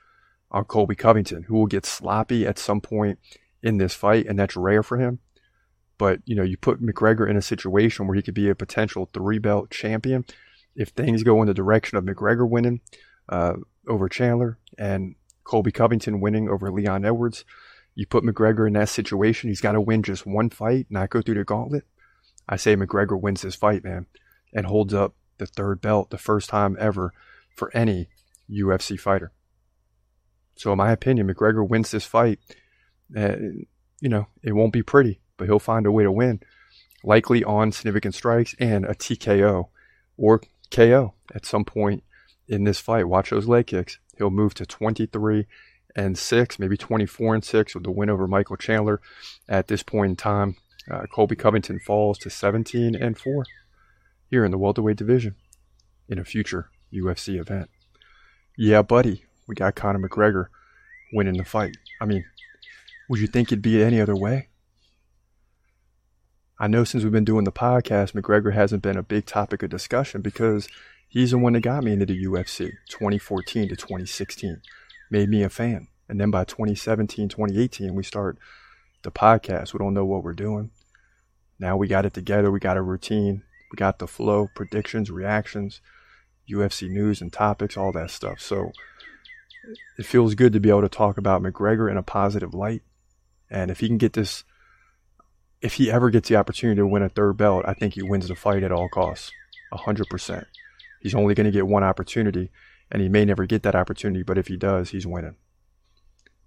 on 0.51 0.65
Colby 0.65 0.96
Covington, 0.96 1.44
who 1.44 1.56
will 1.56 1.68
get 1.68 1.86
sloppy 1.86 2.46
at 2.46 2.60
some 2.60 2.82
point 2.82 3.20
in 3.63 3.77
this 3.77 3.94
fight, 3.94 4.27
and 4.27 4.38
that's 4.38 4.56
rare 4.56 4.84
for 4.84 4.98
him. 4.98 5.20
But 5.98 6.20
you 6.25 6.36
know, 6.36 6.44
you 6.44 6.58
put 6.58 6.82
McGregor 6.82 7.30
in 7.30 7.38
a 7.38 7.41
situation 7.41 8.08
where 8.08 8.15
he 8.15 8.22
could 8.22 8.34
be 8.34 8.50
a 8.50 8.56
potential 8.56 9.10
three 9.13 9.39
belt 9.39 9.70
champion. 9.70 10.25
If 10.75 10.89
things 10.89 11.24
go 11.24 11.41
in 11.41 11.48
the 11.48 11.53
direction 11.53 11.98
of 11.98 12.03
McGregor 12.03 12.48
winning 12.50 12.82
uh, 13.30 13.53
over 13.88 14.09
Chandler 14.09 14.57
and 14.77 15.15
Colby 15.43 15.71
Covington 15.71 16.19
winning 16.19 16.50
over 16.50 16.71
Leon 16.71 17.05
Edwards, 17.05 17.45
you 17.95 18.05
put 18.05 18.23
McGregor 18.23 18.67
in 18.67 18.73
that 18.73 18.89
situation. 18.89 19.50
He's 19.50 19.61
got 19.61 19.73
to 19.73 19.81
win 19.81 20.03
just 20.03 20.25
one 20.25 20.50
fight, 20.50 20.88
not 20.89 21.09
go 21.09 21.21
through 21.21 21.35
the 21.35 21.43
gauntlet. 21.43 21.85
I 22.47 22.55
say 22.55 22.75
McGregor 22.75 23.19
wins 23.19 23.41
this 23.41 23.55
fight, 23.55 23.83
man, 23.83 24.07
and 24.53 24.65
holds 24.65 24.93
up 24.93 25.15
the 25.38 25.45
third 25.45 25.81
belt 25.81 26.09
the 26.09 26.17
first 26.17 26.50
time 26.50 26.77
ever 26.79 27.13
for 27.55 27.75
any 27.75 28.07
UFC 28.50 29.00
fighter. 29.00 29.31
So, 30.55 30.71
in 30.71 30.77
my 30.77 30.91
opinion, 30.91 31.27
McGregor 31.27 31.67
wins 31.67 31.91
this 31.91 32.05
fight. 32.05 32.39
Uh, 33.15 33.35
you 34.00 34.09
know, 34.09 34.27
it 34.43 34.53
won't 34.53 34.73
be 34.73 34.83
pretty, 34.83 35.21
but 35.38 35.47
he'll 35.47 35.59
find 35.59 35.85
a 35.85 35.91
way 35.91 36.03
to 36.03 36.11
win, 36.11 36.41
likely 37.03 37.43
on 37.43 37.71
significant 37.71 38.15
strikes 38.15 38.55
and 38.59 38.85
a 38.85 38.93
TKO 38.93 39.69
or 40.17 40.41
KO 40.69 41.13
at 41.33 41.45
some 41.45 41.65
point 41.65 42.03
in 42.51 42.65
this 42.65 42.79
fight. 42.79 43.08
Watch 43.08 43.29
those 43.29 43.48
leg 43.48 43.67
kicks. 43.67 43.98
He'll 44.17 44.29
move 44.29 44.53
to 44.55 44.65
23 44.65 45.48
and 45.96 46.17
6, 46.17 46.60
maybe 46.60 46.77
24 46.77 47.36
and 47.36 47.43
6 47.43 47.74
with 47.74 47.84
the 47.84 47.91
win 47.91 48.10
over 48.10 48.27
Michael 48.27 48.58
Chandler 48.58 49.01
at 49.48 49.67
this 49.67 49.81
point 49.81 50.10
in 50.12 50.15
time. 50.17 50.58
Uh, 50.89 51.05
Colby 51.12 51.36
Covington 51.36 51.79
falls 51.79 52.17
to 52.20 52.29
17 52.29 52.93
and 52.93 53.17
4 53.17 53.46
here 54.29 54.43
in 54.43 54.51
the 54.51 54.58
welterweight 54.58 54.98
division 54.98 55.36
in 56.10 56.20
a 56.20 56.25
future 56.25 56.70
UFC 56.93 57.39
event. 57.39 57.70
Yeah, 58.58 58.81
buddy, 58.81 59.25
we 59.48 59.55
got 59.55 59.75
Conor 59.75 60.08
McGregor 60.08 60.48
winning 61.13 61.38
the 61.38 61.46
fight. 61.46 61.77
I 62.01 62.05
mean, 62.05 62.25
would 63.10 63.20
you 63.20 63.27
think 63.27 63.50
it'd 63.50 63.62
be 63.62 63.81
any 63.81 64.01
other 64.01 64.15
way? 64.15 64.50
I 66.60 66.67
know 66.67 66.84
since 66.84 67.03
we've 67.03 67.12
been 67.12 67.25
doing 67.25 67.46
the 67.46 67.51
podcast, 67.51 68.12
McGregor 68.12 68.53
hasn't 68.53 68.84
been 68.84 68.98
a 68.98 69.03
big 69.03 69.25
topic 69.25 69.63
of 69.63 69.70
discussion 69.70 70.22
because 70.22 70.67
he's 71.12 71.32
the 71.32 71.38
one 71.38 71.53
that 71.53 71.62
got 71.62 71.84
me 71.84 71.91
into 71.91 72.06
the 72.06 72.25
UFC 72.25 72.72
2014 72.89 73.70
to 73.70 73.75
2016, 73.75 74.62
made 75.12 75.30
me 75.30 75.44
a 75.44 75.50
fan. 75.50 75.88
And 76.10 76.20
then 76.20 76.32
by 76.32 76.46
2017, 76.46 77.30
2018, 77.30 77.94
we 77.94 78.03
start 78.03 78.38
the 79.03 79.12
podcast. 79.12 79.74
We 79.74 79.77
don't 79.77 79.94
know 79.94 80.06
what 80.06 80.24
we're 80.24 80.34
doing. 80.34 80.72
Now 81.60 81.77
we 81.77 81.88
got 81.88 82.06
it 82.06 82.13
together. 82.13 82.50
We 82.50 82.60
got 82.60 82.77
a 82.77 82.82
routine. 82.82 83.44
We 83.72 83.75
got 83.75 84.00
the 84.00 84.08
flow, 84.08 84.50
predictions, 84.56 85.12
reactions, 85.12 85.82
UFC 86.50 86.89
news 86.89 87.22
and 87.22 87.32
topics, 87.32 87.77
all 87.77 87.91
that 87.91 88.12
stuff. 88.12 88.39
So 88.39 88.72
it 89.98 90.06
feels 90.06 90.36
good 90.36 90.53
to 90.53 90.60
be 90.60 90.70
able 90.70 90.82
to 90.82 90.89
talk 90.89 91.18
about 91.18 91.44
McGregor 91.44 91.89
in 91.89 91.98
a 91.98 92.03
positive 92.03 92.53
light. 92.53 92.82
And 93.50 93.70
if 93.70 93.82
he 93.82 93.88
can 93.88 93.98
get 93.98 94.13
this, 94.13 94.44
if 95.62 95.74
he 95.74 95.91
ever 95.91 96.10
gets 96.10 96.30
the 96.30 96.38
opportunity 96.38 96.80
to 96.80 96.88
win 96.88 97.03
a 97.03 97.10
third 97.10 97.38
belt, 97.38 97.65
I 97.68 97.74
think 97.74 97.94
he 97.94 98.01
wins 98.01 98.27
the 98.27 98.36
fight 98.36 98.63
at 98.63 98.72
all 98.72 98.89
costs. 98.89 99.32
100%. 99.74 100.46
He's 101.01 101.15
only 101.15 101.34
going 101.34 101.46
to 101.46 101.51
get 101.51 101.67
one 101.67 101.84
opportunity, 101.84 102.51
and 102.91 103.01
he 103.01 103.10
may 103.10 103.25
never 103.25 103.46
get 103.46 103.63
that 103.63 103.75
opportunity, 103.75 104.24
but 104.24 104.38
if 104.38 104.48
he 104.48 104.58
does, 104.58 104.91
he's 104.91 105.08
winning. 105.08 105.36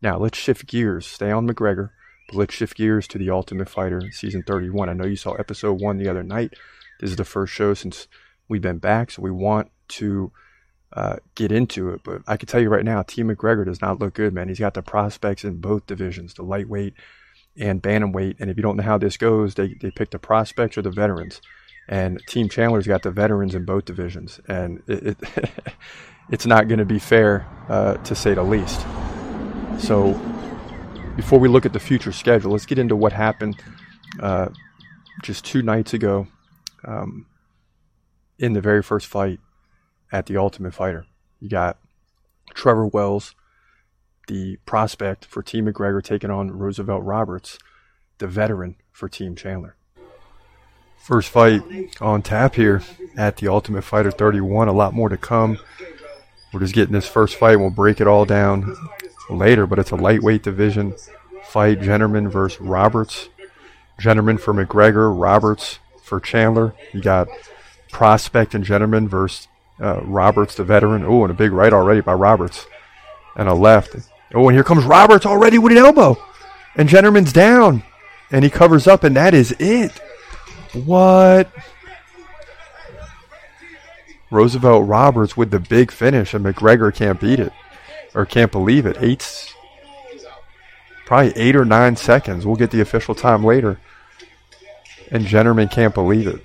Now, 0.00 0.18
let's 0.18 0.38
shift 0.38 0.66
gears. 0.66 1.06
Stay 1.06 1.30
on 1.30 1.48
McGregor, 1.48 1.90
but 2.28 2.36
let's 2.36 2.54
shift 2.54 2.76
gears 2.76 3.08
to 3.08 3.18
The 3.18 3.30
Ultimate 3.30 3.68
Fighter 3.68 4.02
season 4.12 4.42
31. 4.42 4.88
I 4.88 4.92
know 4.92 5.06
you 5.06 5.16
saw 5.16 5.32
episode 5.32 5.80
one 5.80 5.98
the 5.98 6.08
other 6.08 6.22
night. 6.22 6.54
This 7.00 7.10
is 7.10 7.16
the 7.16 7.24
first 7.24 7.52
show 7.52 7.74
since 7.74 8.06
we've 8.48 8.62
been 8.62 8.78
back, 8.78 9.10
so 9.10 9.22
we 9.22 9.30
want 9.30 9.70
to 9.88 10.30
uh, 10.92 11.16
get 11.34 11.50
into 11.50 11.90
it. 11.90 12.02
But 12.04 12.22
I 12.26 12.36
can 12.36 12.46
tell 12.46 12.60
you 12.60 12.68
right 12.68 12.84
now, 12.84 13.02
Team 13.02 13.28
McGregor 13.28 13.64
does 13.64 13.80
not 13.80 13.98
look 13.98 14.14
good, 14.14 14.32
man. 14.32 14.48
He's 14.48 14.60
got 14.60 14.74
the 14.74 14.82
prospects 14.82 15.44
in 15.44 15.60
both 15.60 15.86
divisions, 15.86 16.34
the 16.34 16.42
lightweight 16.42 16.94
and 17.56 17.82
bantamweight. 17.82 18.36
And 18.40 18.50
if 18.50 18.56
you 18.56 18.62
don't 18.62 18.76
know 18.76 18.84
how 18.84 18.98
this 18.98 19.16
goes, 19.16 19.54
they, 19.54 19.74
they 19.80 19.90
pick 19.90 20.10
the 20.10 20.18
prospects 20.18 20.78
or 20.78 20.82
the 20.82 20.90
veterans. 20.90 21.40
And 21.88 22.20
Team 22.26 22.48
Chandler's 22.48 22.86
got 22.86 23.02
the 23.02 23.10
veterans 23.10 23.54
in 23.54 23.64
both 23.64 23.84
divisions. 23.84 24.40
And 24.48 24.82
it, 24.86 25.06
it 25.06 25.18
it's 26.30 26.46
not 26.46 26.68
going 26.68 26.78
to 26.78 26.84
be 26.84 26.98
fair, 26.98 27.46
uh, 27.68 27.94
to 27.94 28.14
say 28.14 28.34
the 28.34 28.42
least. 28.42 28.80
So 29.78 30.14
before 31.16 31.38
we 31.38 31.48
look 31.48 31.66
at 31.66 31.72
the 31.72 31.80
future 31.80 32.12
schedule, 32.12 32.52
let's 32.52 32.66
get 32.66 32.78
into 32.78 32.96
what 32.96 33.12
happened 33.12 33.62
uh, 34.20 34.48
just 35.22 35.44
two 35.44 35.62
nights 35.62 35.94
ago 35.94 36.26
um, 36.84 37.26
in 38.38 38.52
the 38.52 38.60
very 38.60 38.82
first 38.82 39.06
fight 39.06 39.40
at 40.12 40.26
the 40.26 40.36
Ultimate 40.36 40.74
Fighter. 40.74 41.06
You 41.40 41.48
got 41.48 41.78
Trevor 42.54 42.86
Wells, 42.86 43.34
the 44.28 44.56
prospect 44.64 45.24
for 45.24 45.42
Team 45.42 45.66
McGregor, 45.66 46.02
taking 46.02 46.30
on 46.30 46.50
Roosevelt 46.50 47.04
Roberts, 47.04 47.58
the 48.18 48.26
veteran 48.26 48.76
for 48.92 49.08
Team 49.08 49.34
Chandler. 49.34 49.76
First 51.04 51.28
fight 51.28 51.62
on 52.00 52.22
tap 52.22 52.54
here 52.54 52.80
at 53.14 53.36
the 53.36 53.48
Ultimate 53.48 53.82
Fighter 53.82 54.10
31. 54.10 54.68
A 54.68 54.72
lot 54.72 54.94
more 54.94 55.10
to 55.10 55.18
come. 55.18 55.58
We're 56.50 56.60
just 56.60 56.72
getting 56.72 56.94
this 56.94 57.06
first 57.06 57.36
fight. 57.36 57.56
We'll 57.56 57.68
break 57.68 58.00
it 58.00 58.06
all 58.06 58.24
down 58.24 58.74
later, 59.28 59.66
but 59.66 59.78
it's 59.78 59.90
a 59.90 59.96
lightweight 59.96 60.42
division 60.42 60.94
fight. 61.42 61.80
Jennerman 61.80 62.30
versus 62.30 62.58
Roberts. 62.58 63.28
Jennerman 64.00 64.40
for 64.40 64.54
McGregor, 64.54 65.14
Roberts 65.14 65.78
for 66.02 66.20
Chandler. 66.20 66.74
You 66.94 67.02
got 67.02 67.28
Prospect 67.92 68.54
and 68.54 68.64
Jennerman 68.64 69.06
versus 69.06 69.48
uh, 69.78 70.00
Roberts, 70.04 70.54
the 70.54 70.64
veteran. 70.64 71.04
Oh, 71.04 71.24
and 71.24 71.30
a 71.30 71.34
big 71.34 71.52
right 71.52 71.74
already 71.74 72.00
by 72.00 72.14
Roberts. 72.14 72.64
And 73.36 73.46
a 73.46 73.52
left. 73.52 73.94
Oh, 74.32 74.48
and 74.48 74.56
here 74.56 74.64
comes 74.64 74.86
Roberts 74.86 75.26
already 75.26 75.58
with 75.58 75.72
an 75.72 75.78
elbow. 75.84 76.16
And 76.76 76.88
Jennerman's 76.88 77.34
down. 77.34 77.82
And 78.30 78.42
he 78.42 78.48
covers 78.48 78.86
up, 78.86 79.04
and 79.04 79.14
that 79.16 79.34
is 79.34 79.54
it. 79.58 80.00
What? 80.74 81.52
Roosevelt 84.30 84.88
Roberts 84.88 85.36
with 85.36 85.50
the 85.50 85.60
big 85.60 85.90
finish, 85.90 86.34
and 86.34 86.44
McGregor 86.44 86.94
can't 86.94 87.20
beat 87.20 87.40
it. 87.40 87.52
Or 88.14 88.24
can't 88.24 88.52
believe 88.52 88.86
it. 88.86 88.96
Eight, 89.00 89.54
probably 91.04 91.32
eight 91.36 91.56
or 91.56 91.64
nine 91.64 91.96
seconds. 91.96 92.46
We'll 92.46 92.56
get 92.56 92.70
the 92.70 92.80
official 92.80 93.14
time 93.14 93.44
later. 93.44 93.80
And 95.10 95.26
Jennerman 95.26 95.70
can't 95.70 95.94
believe 95.94 96.28
it. 96.28 96.40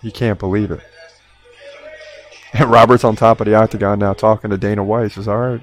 He 0.00 0.10
can't 0.10 0.38
believe 0.38 0.70
it. 0.70 0.80
And 2.52 2.70
Robert's 2.70 3.04
on 3.04 3.16
top 3.16 3.40
of 3.40 3.46
the 3.46 3.54
octagon 3.54 4.00
now 4.00 4.12
talking 4.14 4.50
to 4.50 4.58
Dana 4.58 4.82
White. 4.84 5.12
Says, 5.12 5.28
all 5.28 5.38
right, 5.38 5.62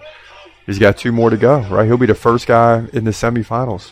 he's 0.66 0.80
got 0.80 0.98
two 0.98 1.12
more 1.12 1.30
to 1.30 1.38
go, 1.38 1.60
right? 1.70 1.86
He'll 1.86 1.98
be 1.98 2.06
the 2.06 2.16
first 2.16 2.48
guy 2.48 2.86
in 2.94 3.04
the 3.04 3.12
semifinals. 3.12 3.92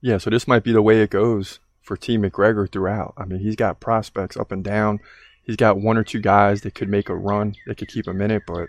Yeah, 0.00 0.18
so 0.18 0.30
this 0.30 0.46
might 0.46 0.62
be 0.62 0.72
the 0.72 0.82
way 0.82 1.00
it 1.00 1.10
goes 1.10 1.60
for 1.82 1.96
Team 1.96 2.22
McGregor 2.22 2.70
throughout. 2.70 3.14
I 3.16 3.24
mean, 3.24 3.40
he's 3.40 3.56
got 3.56 3.80
prospects 3.80 4.36
up 4.36 4.52
and 4.52 4.62
down. 4.62 5.00
He's 5.42 5.56
got 5.56 5.80
one 5.80 5.96
or 5.96 6.04
two 6.04 6.20
guys 6.20 6.60
that 6.60 6.74
could 6.74 6.88
make 6.88 7.08
a 7.08 7.14
run, 7.14 7.54
that 7.66 7.78
could 7.78 7.88
keep 7.88 8.06
him 8.06 8.20
in 8.20 8.30
it, 8.30 8.42
but 8.46 8.68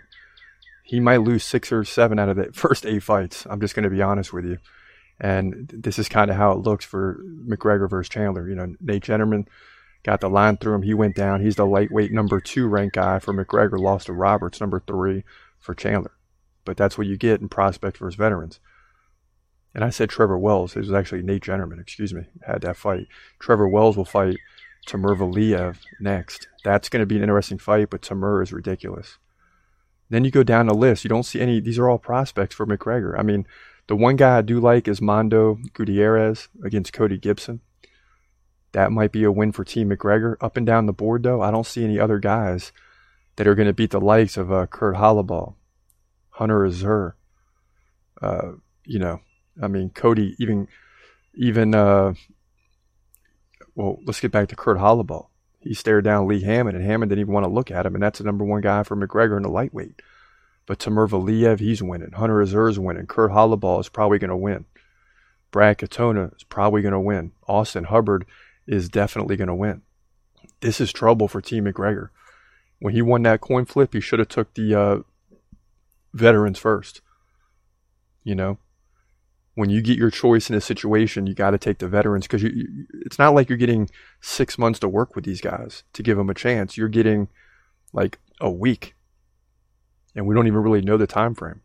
he 0.82 0.98
might 0.98 1.18
lose 1.18 1.44
six 1.44 1.70
or 1.70 1.84
seven 1.84 2.18
out 2.18 2.30
of 2.30 2.36
the 2.36 2.44
first 2.52 2.86
eight 2.86 3.02
fights. 3.02 3.46
I'm 3.48 3.60
just 3.60 3.74
going 3.74 3.84
to 3.84 3.90
be 3.90 4.02
honest 4.02 4.32
with 4.32 4.44
you. 4.44 4.58
And 5.20 5.70
this 5.72 5.98
is 5.98 6.08
kind 6.08 6.30
of 6.30 6.36
how 6.36 6.52
it 6.52 6.60
looks 6.60 6.84
for 6.84 7.22
McGregor 7.46 7.88
versus 7.88 8.08
Chandler. 8.08 8.48
You 8.48 8.54
know, 8.54 8.74
Nate 8.80 9.04
Jennerman 9.04 9.46
got 10.02 10.20
the 10.20 10.30
line 10.30 10.56
through 10.56 10.76
him. 10.76 10.82
He 10.82 10.94
went 10.94 11.14
down. 11.14 11.42
He's 11.42 11.56
the 11.56 11.66
lightweight 11.66 12.10
number 12.10 12.40
two 12.40 12.66
ranked 12.66 12.96
guy 12.96 13.18
for 13.18 13.34
McGregor. 13.34 13.78
Lost 13.78 14.06
to 14.06 14.14
Roberts, 14.14 14.60
number 14.60 14.82
three 14.84 15.24
for 15.58 15.74
Chandler. 15.74 16.12
But 16.64 16.78
that's 16.78 16.96
what 16.96 17.06
you 17.06 17.18
get 17.18 17.42
in 17.42 17.50
prospect 17.50 17.98
versus 17.98 18.16
veterans. 18.16 18.58
And 19.74 19.84
I 19.84 19.90
said 19.90 20.10
Trevor 20.10 20.38
Wells. 20.38 20.74
It 20.74 20.80
was 20.80 20.92
actually 20.92 21.22
Nate 21.22 21.44
Jennerman, 21.44 21.80
excuse 21.80 22.12
me, 22.12 22.24
had 22.46 22.62
that 22.62 22.76
fight. 22.76 23.06
Trevor 23.38 23.68
Wells 23.68 23.96
will 23.96 24.04
fight 24.04 24.36
Timur 24.86 25.14
Valiev 25.14 25.76
next. 26.00 26.48
That's 26.64 26.88
going 26.88 27.00
to 27.00 27.06
be 27.06 27.16
an 27.16 27.22
interesting 27.22 27.58
fight, 27.58 27.90
but 27.90 28.02
Timur 28.02 28.42
is 28.42 28.52
ridiculous. 28.52 29.18
Then 30.08 30.24
you 30.24 30.32
go 30.32 30.42
down 30.42 30.66
the 30.66 30.74
list. 30.74 31.04
You 31.04 31.08
don't 31.08 31.22
see 31.22 31.40
any. 31.40 31.60
These 31.60 31.78
are 31.78 31.88
all 31.88 31.98
prospects 31.98 32.54
for 32.54 32.66
McGregor. 32.66 33.16
I 33.16 33.22
mean, 33.22 33.46
the 33.86 33.94
one 33.94 34.16
guy 34.16 34.38
I 34.38 34.42
do 34.42 34.58
like 34.58 34.88
is 34.88 35.00
Mando 35.00 35.58
Gutierrez 35.72 36.48
against 36.64 36.92
Cody 36.92 37.16
Gibson. 37.16 37.60
That 38.72 38.90
might 38.92 39.12
be 39.12 39.22
a 39.24 39.32
win 39.32 39.52
for 39.52 39.64
Team 39.64 39.90
McGregor. 39.90 40.34
Up 40.40 40.56
and 40.56 40.66
down 40.66 40.86
the 40.86 40.92
board, 40.92 41.22
though, 41.22 41.42
I 41.42 41.50
don't 41.52 41.66
see 41.66 41.84
any 41.84 41.98
other 41.98 42.18
guys 42.18 42.72
that 43.36 43.46
are 43.46 43.54
going 43.54 43.68
to 43.68 43.72
beat 43.72 43.90
the 43.90 44.00
likes 44.00 44.36
of 44.36 44.50
uh, 44.50 44.66
Kurt 44.66 44.96
Holobaugh, 44.96 45.54
Hunter 46.30 46.66
Azure, 46.66 47.16
Uh, 48.20 48.52
you 48.84 48.98
know, 48.98 49.20
I 49.60 49.68
mean, 49.68 49.90
Cody, 49.90 50.36
even, 50.38 50.68
even, 51.34 51.74
uh, 51.74 52.14
well, 53.74 53.98
let's 54.04 54.20
get 54.20 54.32
back 54.32 54.48
to 54.48 54.56
Kurt 54.56 54.78
Holobaugh. 54.78 55.26
He 55.60 55.74
stared 55.74 56.04
down 56.04 56.26
Lee 56.26 56.42
Hammond, 56.42 56.76
and 56.76 56.86
Hammond 56.86 57.10
didn't 57.10 57.20
even 57.20 57.34
want 57.34 57.44
to 57.44 57.52
look 57.52 57.70
at 57.70 57.84
him, 57.84 57.94
and 57.94 58.02
that's 58.02 58.18
the 58.18 58.24
number 58.24 58.44
one 58.44 58.62
guy 58.62 58.82
for 58.82 58.96
McGregor 58.96 59.36
in 59.36 59.42
the 59.42 59.50
lightweight. 59.50 60.00
But 60.66 60.78
Timur 60.78 61.08
Valiev, 61.08 61.60
he's 61.60 61.82
winning. 61.82 62.12
Hunter 62.12 62.40
Azure's 62.40 62.78
winning. 62.78 63.06
Kurt 63.06 63.30
Holobaugh 63.30 63.80
is 63.80 63.88
probably 63.88 64.18
going 64.18 64.30
to 64.30 64.36
win. 64.36 64.64
Brad 65.50 65.78
Katona 65.78 66.34
is 66.36 66.44
probably 66.44 66.80
going 66.80 66.92
to 66.92 67.00
win. 67.00 67.32
Austin 67.46 67.84
Hubbard 67.84 68.24
is 68.66 68.88
definitely 68.88 69.36
going 69.36 69.48
to 69.48 69.54
win. 69.54 69.82
This 70.60 70.80
is 70.80 70.92
trouble 70.92 71.28
for 71.28 71.40
Team 71.40 71.64
McGregor. 71.64 72.10
When 72.78 72.94
he 72.94 73.02
won 73.02 73.22
that 73.24 73.40
coin 73.40 73.64
flip, 73.64 73.92
he 73.92 74.00
should 74.00 74.20
have 74.20 74.28
took 74.28 74.54
the 74.54 74.74
uh, 74.74 74.98
veterans 76.14 76.58
first. 76.58 77.00
You 78.22 78.34
know, 78.34 78.58
when 79.54 79.70
you 79.70 79.82
get 79.82 79.98
your 79.98 80.10
choice 80.10 80.48
in 80.48 80.56
a 80.56 80.60
situation, 80.60 81.26
you 81.26 81.34
got 81.34 81.50
to 81.50 81.58
take 81.58 81.78
the 81.78 81.88
veterans 81.88 82.26
because 82.26 82.42
it's 83.04 83.18
not 83.18 83.34
like 83.34 83.48
you're 83.48 83.58
getting 83.58 83.90
six 84.20 84.56
months 84.58 84.78
to 84.80 84.88
work 84.88 85.14
with 85.14 85.24
these 85.24 85.40
guys 85.40 85.82
to 85.92 86.02
give 86.02 86.16
them 86.16 86.30
a 86.30 86.34
chance. 86.34 86.76
You're 86.76 86.88
getting 86.88 87.28
like 87.92 88.18
a 88.40 88.50
week, 88.50 88.94
and 90.14 90.26
we 90.26 90.34
don't 90.34 90.46
even 90.46 90.62
really 90.62 90.82
know 90.82 90.96
the 90.96 91.06
time 91.06 91.34
frame. 91.34 91.62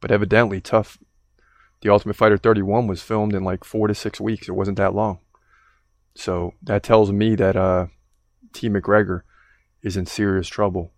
But 0.00 0.10
evidently, 0.10 0.60
tough. 0.60 0.98
The 1.82 1.90
Ultimate 1.90 2.16
Fighter 2.16 2.38
31 2.38 2.86
was 2.86 3.02
filmed 3.02 3.34
in 3.34 3.44
like 3.44 3.62
four 3.62 3.86
to 3.86 3.94
six 3.94 4.18
weeks. 4.18 4.48
It 4.48 4.52
wasn't 4.52 4.78
that 4.78 4.94
long. 4.94 5.18
So 6.14 6.54
that 6.62 6.82
tells 6.82 7.12
me 7.12 7.34
that 7.34 7.56
uh, 7.56 7.86
T. 8.54 8.70
McGregor 8.70 9.20
is 9.82 9.96
in 9.96 10.06
serious 10.06 10.48
trouble 10.48 10.92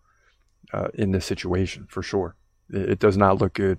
uh, 0.73 0.89
in 0.95 1.11
this 1.11 1.27
situation 1.27 1.87
for 1.91 2.03
sure. 2.03 2.37
It, 2.71 2.91
it, 2.91 2.99
does 2.99 3.17
not 3.17 3.39
look 3.39 3.55
good 3.55 3.79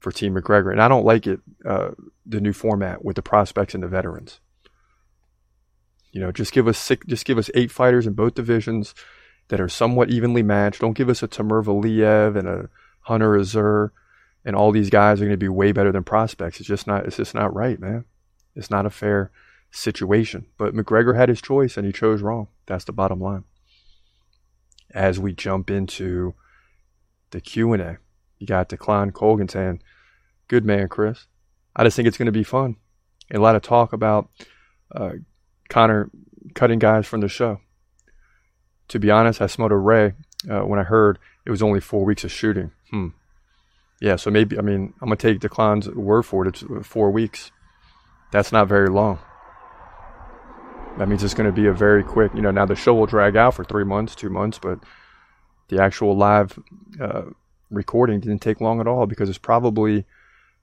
for 0.00 0.10
Team 0.10 0.34
McGregor, 0.34 0.72
and 0.72 0.82
I 0.82 0.88
don't 0.88 1.04
like 1.04 1.26
it. 1.26 1.40
Uh, 1.64 1.90
the 2.26 2.40
new 2.40 2.52
format 2.52 3.04
with 3.04 3.16
the 3.16 3.22
prospects 3.22 3.74
and 3.74 3.82
the 3.82 3.88
veterans. 3.88 4.40
You 6.12 6.20
know, 6.20 6.32
just 6.32 6.52
give 6.52 6.66
us 6.66 6.78
six, 6.78 7.06
just 7.06 7.24
give 7.24 7.38
us 7.38 7.50
eight 7.54 7.70
fighters 7.70 8.06
in 8.06 8.14
both 8.14 8.34
divisions 8.34 8.94
that 9.48 9.60
are 9.60 9.68
somewhat 9.68 10.10
evenly 10.10 10.42
matched. 10.42 10.80
Don't 10.80 10.96
give 10.96 11.08
us 11.08 11.22
a 11.22 11.28
Timur 11.28 11.62
Valiev 11.62 12.36
and 12.36 12.48
a 12.48 12.68
Hunter 13.02 13.38
Azure, 13.38 13.92
and 14.44 14.56
all 14.56 14.72
these 14.72 14.90
guys 14.90 15.20
are 15.20 15.24
going 15.24 15.32
to 15.32 15.36
be 15.36 15.48
way 15.48 15.72
better 15.72 15.92
than 15.92 16.04
prospects. 16.04 16.60
It's 16.60 16.68
just 16.68 16.86
not. 16.86 17.06
It's 17.06 17.16
just 17.16 17.34
not 17.34 17.54
right, 17.54 17.78
man. 17.78 18.04
It's 18.56 18.70
not 18.70 18.86
a 18.86 18.90
fair 18.90 19.30
situation. 19.70 20.46
But 20.58 20.74
McGregor 20.74 21.16
had 21.16 21.28
his 21.28 21.40
choice 21.40 21.76
and 21.76 21.86
he 21.86 21.92
chose 21.92 22.22
wrong. 22.22 22.48
That's 22.66 22.84
the 22.84 22.92
bottom 22.92 23.20
line. 23.20 23.44
As 24.92 25.20
we 25.20 25.32
jump 25.32 25.70
into 25.70 26.34
the 27.30 27.40
Q&A, 27.40 27.98
you 28.40 28.46
got 28.46 28.68
Declan 28.68 29.12
Colgan 29.12 29.48
saying, 29.48 29.82
good 30.48 30.64
man, 30.64 30.88
Chris. 30.88 31.26
I 31.76 31.84
just 31.84 31.94
think 31.94 32.08
it's 32.08 32.18
going 32.18 32.26
to 32.26 32.32
be 32.32 32.42
fun. 32.42 32.76
A 33.32 33.38
lot 33.38 33.54
of 33.54 33.62
talk 33.62 33.92
about 33.92 34.28
uh, 34.92 35.12
Conor 35.68 36.10
cutting 36.54 36.80
guys 36.80 37.06
from 37.06 37.20
the 37.20 37.28
show. 37.28 37.60
To 38.88 38.98
be 38.98 39.10
honest, 39.10 39.40
I 39.40 39.46
smelled 39.46 39.70
a 39.70 39.76
ray 39.76 40.14
uh, 40.50 40.62
when 40.62 40.80
I 40.80 40.82
heard 40.82 41.18
it 41.46 41.50
was 41.50 41.62
only 41.62 41.80
four 41.80 42.04
weeks 42.04 42.24
of 42.24 42.32
shooting. 42.32 42.72
Hmm. 42.90 43.08
Yeah, 44.00 44.16
so 44.16 44.30
maybe, 44.30 44.58
I 44.58 44.62
mean, 44.62 44.94
I'm 45.00 45.08
going 45.08 45.18
to 45.18 45.32
take 45.32 45.40
Declan's 45.40 45.88
word 45.90 46.22
for 46.22 46.46
it. 46.46 46.62
It's 46.62 46.88
four 46.88 47.10
weeks. 47.10 47.52
That's 48.32 48.50
not 48.50 48.66
very 48.66 48.88
long. 48.88 49.18
That 50.98 51.08
means 51.08 51.22
it's 51.22 51.34
going 51.34 51.48
to 51.48 51.52
be 51.52 51.66
a 51.68 51.72
very 51.72 52.02
quick, 52.02 52.32
you 52.34 52.40
know, 52.40 52.50
now 52.50 52.66
the 52.66 52.74
show 52.74 52.94
will 52.94 53.06
drag 53.06 53.36
out 53.36 53.54
for 53.54 53.64
three 53.64 53.84
months, 53.84 54.14
two 54.14 54.30
months, 54.30 54.58
but 54.58 54.80
the 55.68 55.80
actual 55.80 56.16
live 56.16 56.58
uh, 57.00 57.26
recording 57.70 58.20
didn't 58.20 58.42
take 58.42 58.60
long 58.60 58.80
at 58.80 58.86
all 58.86 59.06
because 59.06 59.28
it's 59.28 59.38
probably 59.38 60.04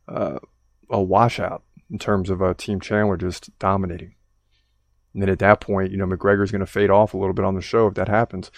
uh, 0.08 0.39
a 0.89 1.02
washout 1.02 1.63
in 1.89 1.98
terms 1.98 2.30
of 2.30 2.41
uh, 2.41 2.54
Team 2.54 2.80
Chandler 2.80 3.17
just 3.17 3.58
dominating. 3.60 4.15
And 5.13 5.22
then 5.22 5.30
at 5.30 5.39
that 5.39 5.62
point, 5.62 5.91
you 5.91 5.98
know, 5.98 6.06
McGregor's 6.06 6.52
going 6.52 6.60
to 6.60 6.65
fade 6.65 6.89
off 6.89 7.13
a 7.13 7.17
little 7.17 7.34
bit 7.34 7.46
on 7.46 7.56
the 7.56 7.62
show 7.62 7.88
if 7.88 7.96
that 7.96 8.10
happens. 8.10 8.52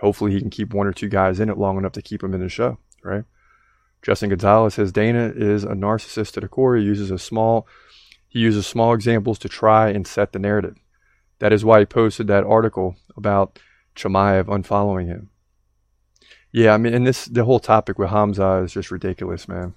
Hopefully, 0.00 0.32
he 0.32 0.40
can 0.40 0.50
keep 0.50 0.72
one 0.72 0.86
or 0.86 0.92
two 0.92 1.08
guys 1.08 1.40
in 1.40 1.48
it 1.48 1.58
long 1.58 1.76
enough 1.76 1.92
to 1.92 2.02
keep 2.02 2.22
him 2.22 2.34
in 2.34 2.40
the 2.40 2.48
show, 2.48 2.78
right? 3.02 3.24
Justin 4.02 4.28
Gonzalez 4.28 4.74
says 4.74 4.92
Dana 4.92 5.32
is 5.34 5.64
a 5.64 5.68
narcissist 5.68 6.32
to 6.34 6.40
the 6.40 6.48
core. 6.48 6.76
He 6.76 6.84
uses 6.84 7.10
a 7.10 7.18
small, 7.18 7.66
he 8.28 8.38
uses 8.38 8.66
small 8.66 8.94
examples 8.94 9.40
to 9.40 9.48
try 9.48 9.88
and 9.88 10.06
set 10.06 10.32
the 10.32 10.38
narrative. 10.38 10.76
That 11.40 11.52
is 11.52 11.64
why 11.64 11.80
he 11.80 11.86
posted 11.86 12.28
that 12.28 12.44
article 12.44 12.96
about 13.16 13.58
Chimaev 13.96 14.44
unfollowing 14.44 15.06
him. 15.06 15.30
Yeah, 16.52 16.72
I 16.74 16.78
mean, 16.78 16.94
and 16.94 17.06
this 17.06 17.26
the 17.26 17.44
whole 17.44 17.60
topic 17.60 17.98
with 17.98 18.10
Hamza 18.10 18.62
is 18.64 18.72
just 18.72 18.90
ridiculous, 18.90 19.48
man. 19.48 19.74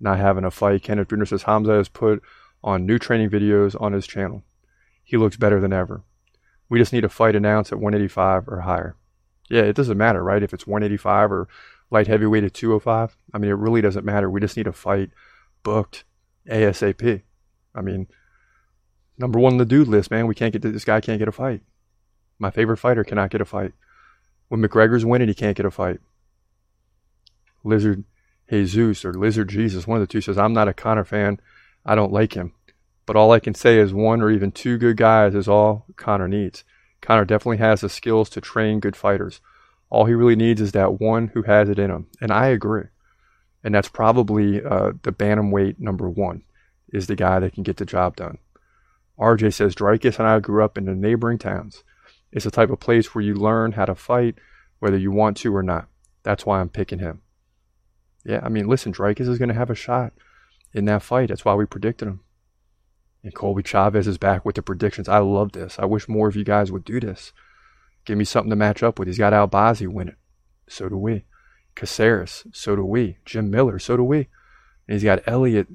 Not 0.00 0.18
having 0.18 0.44
a 0.44 0.50
fight. 0.50 0.82
Kenneth 0.82 1.08
Bruner 1.08 1.26
says 1.26 1.42
Hamza 1.42 1.72
has 1.72 1.88
put 1.88 2.22
on 2.64 2.86
new 2.86 2.98
training 2.98 3.30
videos 3.30 3.80
on 3.80 3.92
his 3.92 4.06
channel. 4.06 4.42
He 5.04 5.16
looks 5.16 5.36
better 5.36 5.60
than 5.60 5.72
ever. 5.72 6.02
We 6.68 6.78
just 6.78 6.92
need 6.92 7.04
a 7.04 7.08
fight 7.08 7.34
announced 7.34 7.72
at 7.72 7.78
185 7.78 8.48
or 8.48 8.60
higher. 8.60 8.96
Yeah, 9.50 9.62
it 9.62 9.76
doesn't 9.76 9.96
matter, 9.96 10.22
right? 10.22 10.42
If 10.42 10.52
it's 10.52 10.66
185 10.66 11.32
or 11.32 11.48
light 11.90 12.06
heavyweight 12.06 12.44
at 12.44 12.54
205. 12.54 13.16
I 13.32 13.38
mean, 13.38 13.50
it 13.50 13.54
really 13.54 13.80
doesn't 13.80 14.04
matter. 14.04 14.30
We 14.30 14.40
just 14.40 14.56
need 14.56 14.66
a 14.66 14.72
fight 14.72 15.10
booked 15.62 16.04
ASAP. 16.48 17.22
I 17.74 17.80
mean, 17.80 18.08
number 19.16 19.38
one 19.38 19.54
on 19.54 19.58
the 19.58 19.64
dude 19.64 19.88
list, 19.88 20.10
man. 20.10 20.26
We 20.26 20.34
can't 20.34 20.52
get 20.52 20.62
this 20.62 20.84
guy 20.84 21.00
can't 21.00 21.18
get 21.18 21.28
a 21.28 21.32
fight. 21.32 21.62
My 22.38 22.50
favorite 22.50 22.76
fighter 22.78 23.04
cannot 23.04 23.30
get 23.30 23.40
a 23.40 23.44
fight. 23.44 23.72
When 24.48 24.62
McGregor's 24.62 25.04
winning, 25.04 25.28
he 25.28 25.34
can't 25.34 25.56
get 25.56 25.66
a 25.66 25.70
fight. 25.70 26.00
Lizard 27.64 28.04
Jesus 28.50 29.04
or 29.04 29.12
Lizard 29.12 29.48
Jesus, 29.48 29.86
one 29.86 30.00
of 30.00 30.06
the 30.06 30.10
two 30.10 30.20
says, 30.20 30.38
I'm 30.38 30.54
not 30.54 30.68
a 30.68 30.74
Conor 30.74 31.04
fan. 31.04 31.40
I 31.84 31.94
don't 31.94 32.12
like 32.12 32.34
him. 32.34 32.52
But 33.06 33.16
all 33.16 33.32
I 33.32 33.40
can 33.40 33.54
say 33.54 33.78
is 33.78 33.92
one 33.92 34.20
or 34.20 34.30
even 34.30 34.52
two 34.52 34.78
good 34.78 34.96
guys 34.96 35.34
is 35.34 35.48
all 35.48 35.86
Conor 35.96 36.28
needs. 36.28 36.64
Conor 37.00 37.24
definitely 37.24 37.58
has 37.58 37.80
the 37.80 37.88
skills 37.88 38.28
to 38.30 38.40
train 38.40 38.80
good 38.80 38.96
fighters. 38.96 39.40
All 39.90 40.04
he 40.04 40.14
really 40.14 40.36
needs 40.36 40.60
is 40.60 40.72
that 40.72 41.00
one 41.00 41.28
who 41.28 41.42
has 41.42 41.68
it 41.68 41.78
in 41.78 41.90
him. 41.90 42.08
And 42.20 42.30
I 42.30 42.48
agree. 42.48 42.84
And 43.64 43.74
that's 43.74 43.88
probably 43.88 44.62
uh, 44.62 44.92
the 45.02 45.12
bantamweight 45.12 45.78
number 45.78 46.08
one 46.08 46.42
is 46.92 47.06
the 47.06 47.16
guy 47.16 47.38
that 47.40 47.54
can 47.54 47.62
get 47.62 47.76
the 47.76 47.84
job 47.84 48.16
done. 48.16 48.38
RJ 49.18 49.54
says 49.54 49.74
Dricus 49.74 50.18
and 50.18 50.28
I 50.28 50.38
grew 50.40 50.64
up 50.64 50.78
in 50.78 50.84
the 50.84 50.94
neighboring 50.94 51.38
towns. 51.38 51.82
It's 52.32 52.44
the 52.44 52.50
type 52.50 52.70
of 52.70 52.80
place 52.80 53.14
where 53.14 53.24
you 53.24 53.34
learn 53.34 53.72
how 53.72 53.86
to 53.86 53.94
fight, 53.94 54.36
whether 54.78 54.98
you 54.98 55.10
want 55.10 55.36
to 55.38 55.54
or 55.54 55.62
not. 55.62 55.88
That's 56.22 56.44
why 56.44 56.60
I'm 56.60 56.68
picking 56.68 56.98
him. 56.98 57.22
Yeah, 58.24 58.40
I 58.42 58.48
mean, 58.48 58.68
listen, 58.68 58.92
Dricus 58.92 59.28
is 59.28 59.38
going 59.38 59.48
to 59.48 59.54
have 59.54 59.70
a 59.70 59.74
shot 59.74 60.12
in 60.74 60.84
that 60.86 61.02
fight. 61.02 61.28
That's 61.28 61.44
why 61.44 61.54
we 61.54 61.64
predicted 61.64 62.08
him. 62.08 62.20
And 63.22 63.34
Colby 63.34 63.62
Chavez 63.62 64.06
is 64.06 64.18
back 64.18 64.44
with 64.44 64.56
the 64.56 64.62
predictions. 64.62 65.08
I 65.08 65.18
love 65.18 65.52
this. 65.52 65.78
I 65.78 65.86
wish 65.86 66.08
more 66.08 66.28
of 66.28 66.36
you 66.36 66.44
guys 66.44 66.70
would 66.70 66.84
do 66.84 67.00
this. 67.00 67.32
Give 68.04 68.18
me 68.18 68.24
something 68.24 68.50
to 68.50 68.56
match 68.56 68.82
up 68.82 68.98
with. 68.98 69.08
He's 69.08 69.18
got 69.18 69.32
Al 69.32 69.48
Albazi 69.48 69.88
winning. 69.88 70.16
So 70.68 70.88
do 70.88 70.96
we. 70.96 71.24
Caceres. 71.74 72.46
So 72.52 72.76
do 72.76 72.84
we. 72.84 73.18
Jim 73.24 73.50
Miller. 73.50 73.78
So 73.78 73.96
do 73.96 74.04
we. 74.04 74.28
And 74.86 74.94
he's 74.94 75.04
got 75.04 75.26
Elliott 75.26 75.68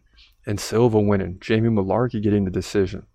and 0.45 0.59
Silva 0.59 0.99
winning. 0.99 1.37
Jamie 1.39 1.69
Mullarkey 1.69 2.21
getting 2.21 2.45
the 2.45 2.51
decision. 2.51 3.05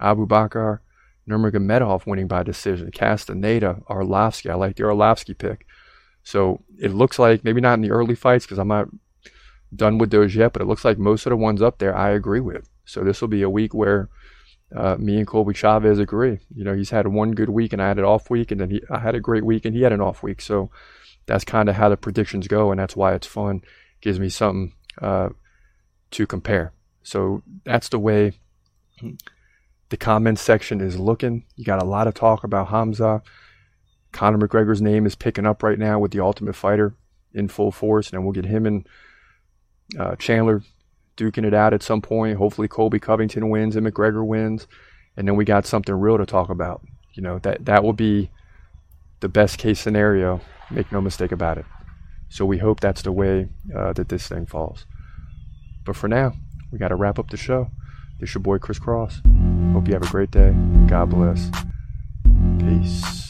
Abubakar 0.00 0.80
Nurmagomedov 1.28 2.06
winning 2.06 2.28
by 2.28 2.42
decision. 2.42 2.90
Castaneda, 2.90 3.82
Arlovsky. 3.88 4.50
I 4.50 4.54
like 4.54 4.76
the 4.76 4.82
Arlovsky 4.84 5.36
pick. 5.36 5.66
So 6.22 6.62
it 6.78 6.92
looks 6.92 7.18
like 7.18 7.44
maybe 7.44 7.60
not 7.60 7.74
in 7.74 7.82
the 7.82 7.90
early 7.90 8.14
fights 8.14 8.44
because 8.44 8.58
I'm 8.58 8.68
not 8.68 8.88
done 9.74 9.98
with 9.98 10.10
those 10.10 10.34
yet, 10.34 10.52
but 10.52 10.62
it 10.62 10.66
looks 10.66 10.84
like 10.84 10.98
most 10.98 11.26
of 11.26 11.30
the 11.30 11.36
ones 11.36 11.62
up 11.62 11.78
there 11.78 11.96
I 11.96 12.10
agree 12.10 12.40
with. 12.40 12.68
So 12.84 13.02
this 13.02 13.20
will 13.20 13.28
be 13.28 13.42
a 13.42 13.50
week 13.50 13.74
where 13.74 14.08
uh, 14.74 14.96
me 14.98 15.18
and 15.18 15.26
Colby 15.26 15.54
Chavez 15.54 15.98
agree. 15.98 16.38
You 16.54 16.64
know, 16.64 16.74
he's 16.74 16.90
had 16.90 17.06
one 17.06 17.32
good 17.32 17.50
week 17.50 17.72
and 17.72 17.82
I 17.82 17.88
had 17.88 17.98
an 17.98 18.04
off 18.04 18.30
week, 18.30 18.50
and 18.50 18.60
then 18.60 18.70
he, 18.70 18.82
I 18.90 18.98
had 18.98 19.14
a 19.14 19.20
great 19.20 19.44
week 19.44 19.64
and 19.64 19.74
he 19.74 19.82
had 19.82 19.92
an 19.92 20.00
off 20.00 20.22
week. 20.22 20.40
So 20.40 20.70
that's 21.26 21.44
kind 21.44 21.68
of 21.68 21.76
how 21.76 21.88
the 21.88 21.96
predictions 21.96 22.48
go, 22.48 22.70
and 22.70 22.78
that's 22.78 22.96
why 22.96 23.14
it's 23.14 23.26
fun. 23.26 23.62
Gives 24.00 24.20
me 24.20 24.28
something 24.28 24.74
uh, 25.00 25.30
to 26.12 26.26
compare. 26.26 26.72
So 27.02 27.42
that's 27.64 27.88
the 27.88 27.98
way 27.98 28.32
the 29.94 29.98
comments 29.98 30.42
section 30.42 30.80
is 30.80 30.98
looking. 30.98 31.44
You 31.54 31.64
got 31.64 31.80
a 31.80 31.84
lot 31.84 32.08
of 32.08 32.14
talk 32.14 32.42
about 32.42 32.66
Hamza. 32.66 33.22
Conor 34.10 34.38
McGregor's 34.38 34.82
name 34.82 35.06
is 35.06 35.14
picking 35.14 35.46
up 35.46 35.62
right 35.62 35.78
now 35.78 36.00
with 36.00 36.10
the 36.10 36.18
Ultimate 36.18 36.56
Fighter 36.56 36.96
in 37.32 37.46
full 37.46 37.70
force, 37.70 38.12
and 38.12 38.24
we'll 38.24 38.32
get 38.32 38.44
him 38.44 38.66
and 38.66 38.88
uh, 39.96 40.16
Chandler 40.16 40.64
duking 41.16 41.44
it 41.44 41.54
out 41.54 41.72
at 41.72 41.84
some 41.84 42.02
point. 42.02 42.38
Hopefully, 42.38 42.66
Colby 42.66 42.98
Covington 42.98 43.50
wins 43.50 43.76
and 43.76 43.86
McGregor 43.86 44.26
wins, 44.26 44.66
and 45.16 45.28
then 45.28 45.36
we 45.36 45.44
got 45.44 45.64
something 45.64 45.94
real 45.94 46.18
to 46.18 46.26
talk 46.26 46.48
about. 46.50 46.82
You 47.12 47.22
know 47.22 47.38
that 47.38 47.64
that 47.66 47.84
will 47.84 47.92
be 47.92 48.30
the 49.20 49.28
best 49.28 49.58
case 49.58 49.78
scenario. 49.78 50.40
Make 50.72 50.90
no 50.90 51.00
mistake 51.00 51.30
about 51.30 51.56
it. 51.56 51.66
So 52.30 52.44
we 52.44 52.58
hope 52.58 52.80
that's 52.80 53.02
the 53.02 53.12
way 53.12 53.46
uh, 53.72 53.92
that 53.92 54.08
this 54.08 54.26
thing 54.26 54.46
falls. 54.46 54.86
But 55.84 55.94
for 55.94 56.08
now, 56.08 56.32
we 56.72 56.78
got 56.78 56.88
to 56.88 56.96
wrap 56.96 57.20
up 57.20 57.30
the 57.30 57.36
show. 57.36 57.70
This 58.18 58.34
your 58.34 58.42
boy 58.42 58.58
Chris 58.58 58.80
Cross. 58.80 59.20
Hope 59.74 59.88
you 59.88 59.94
have 59.94 60.04
a 60.04 60.06
great 60.06 60.30
day. 60.30 60.54
God 60.86 61.10
bless. 61.10 61.50
Peace. 62.60 63.23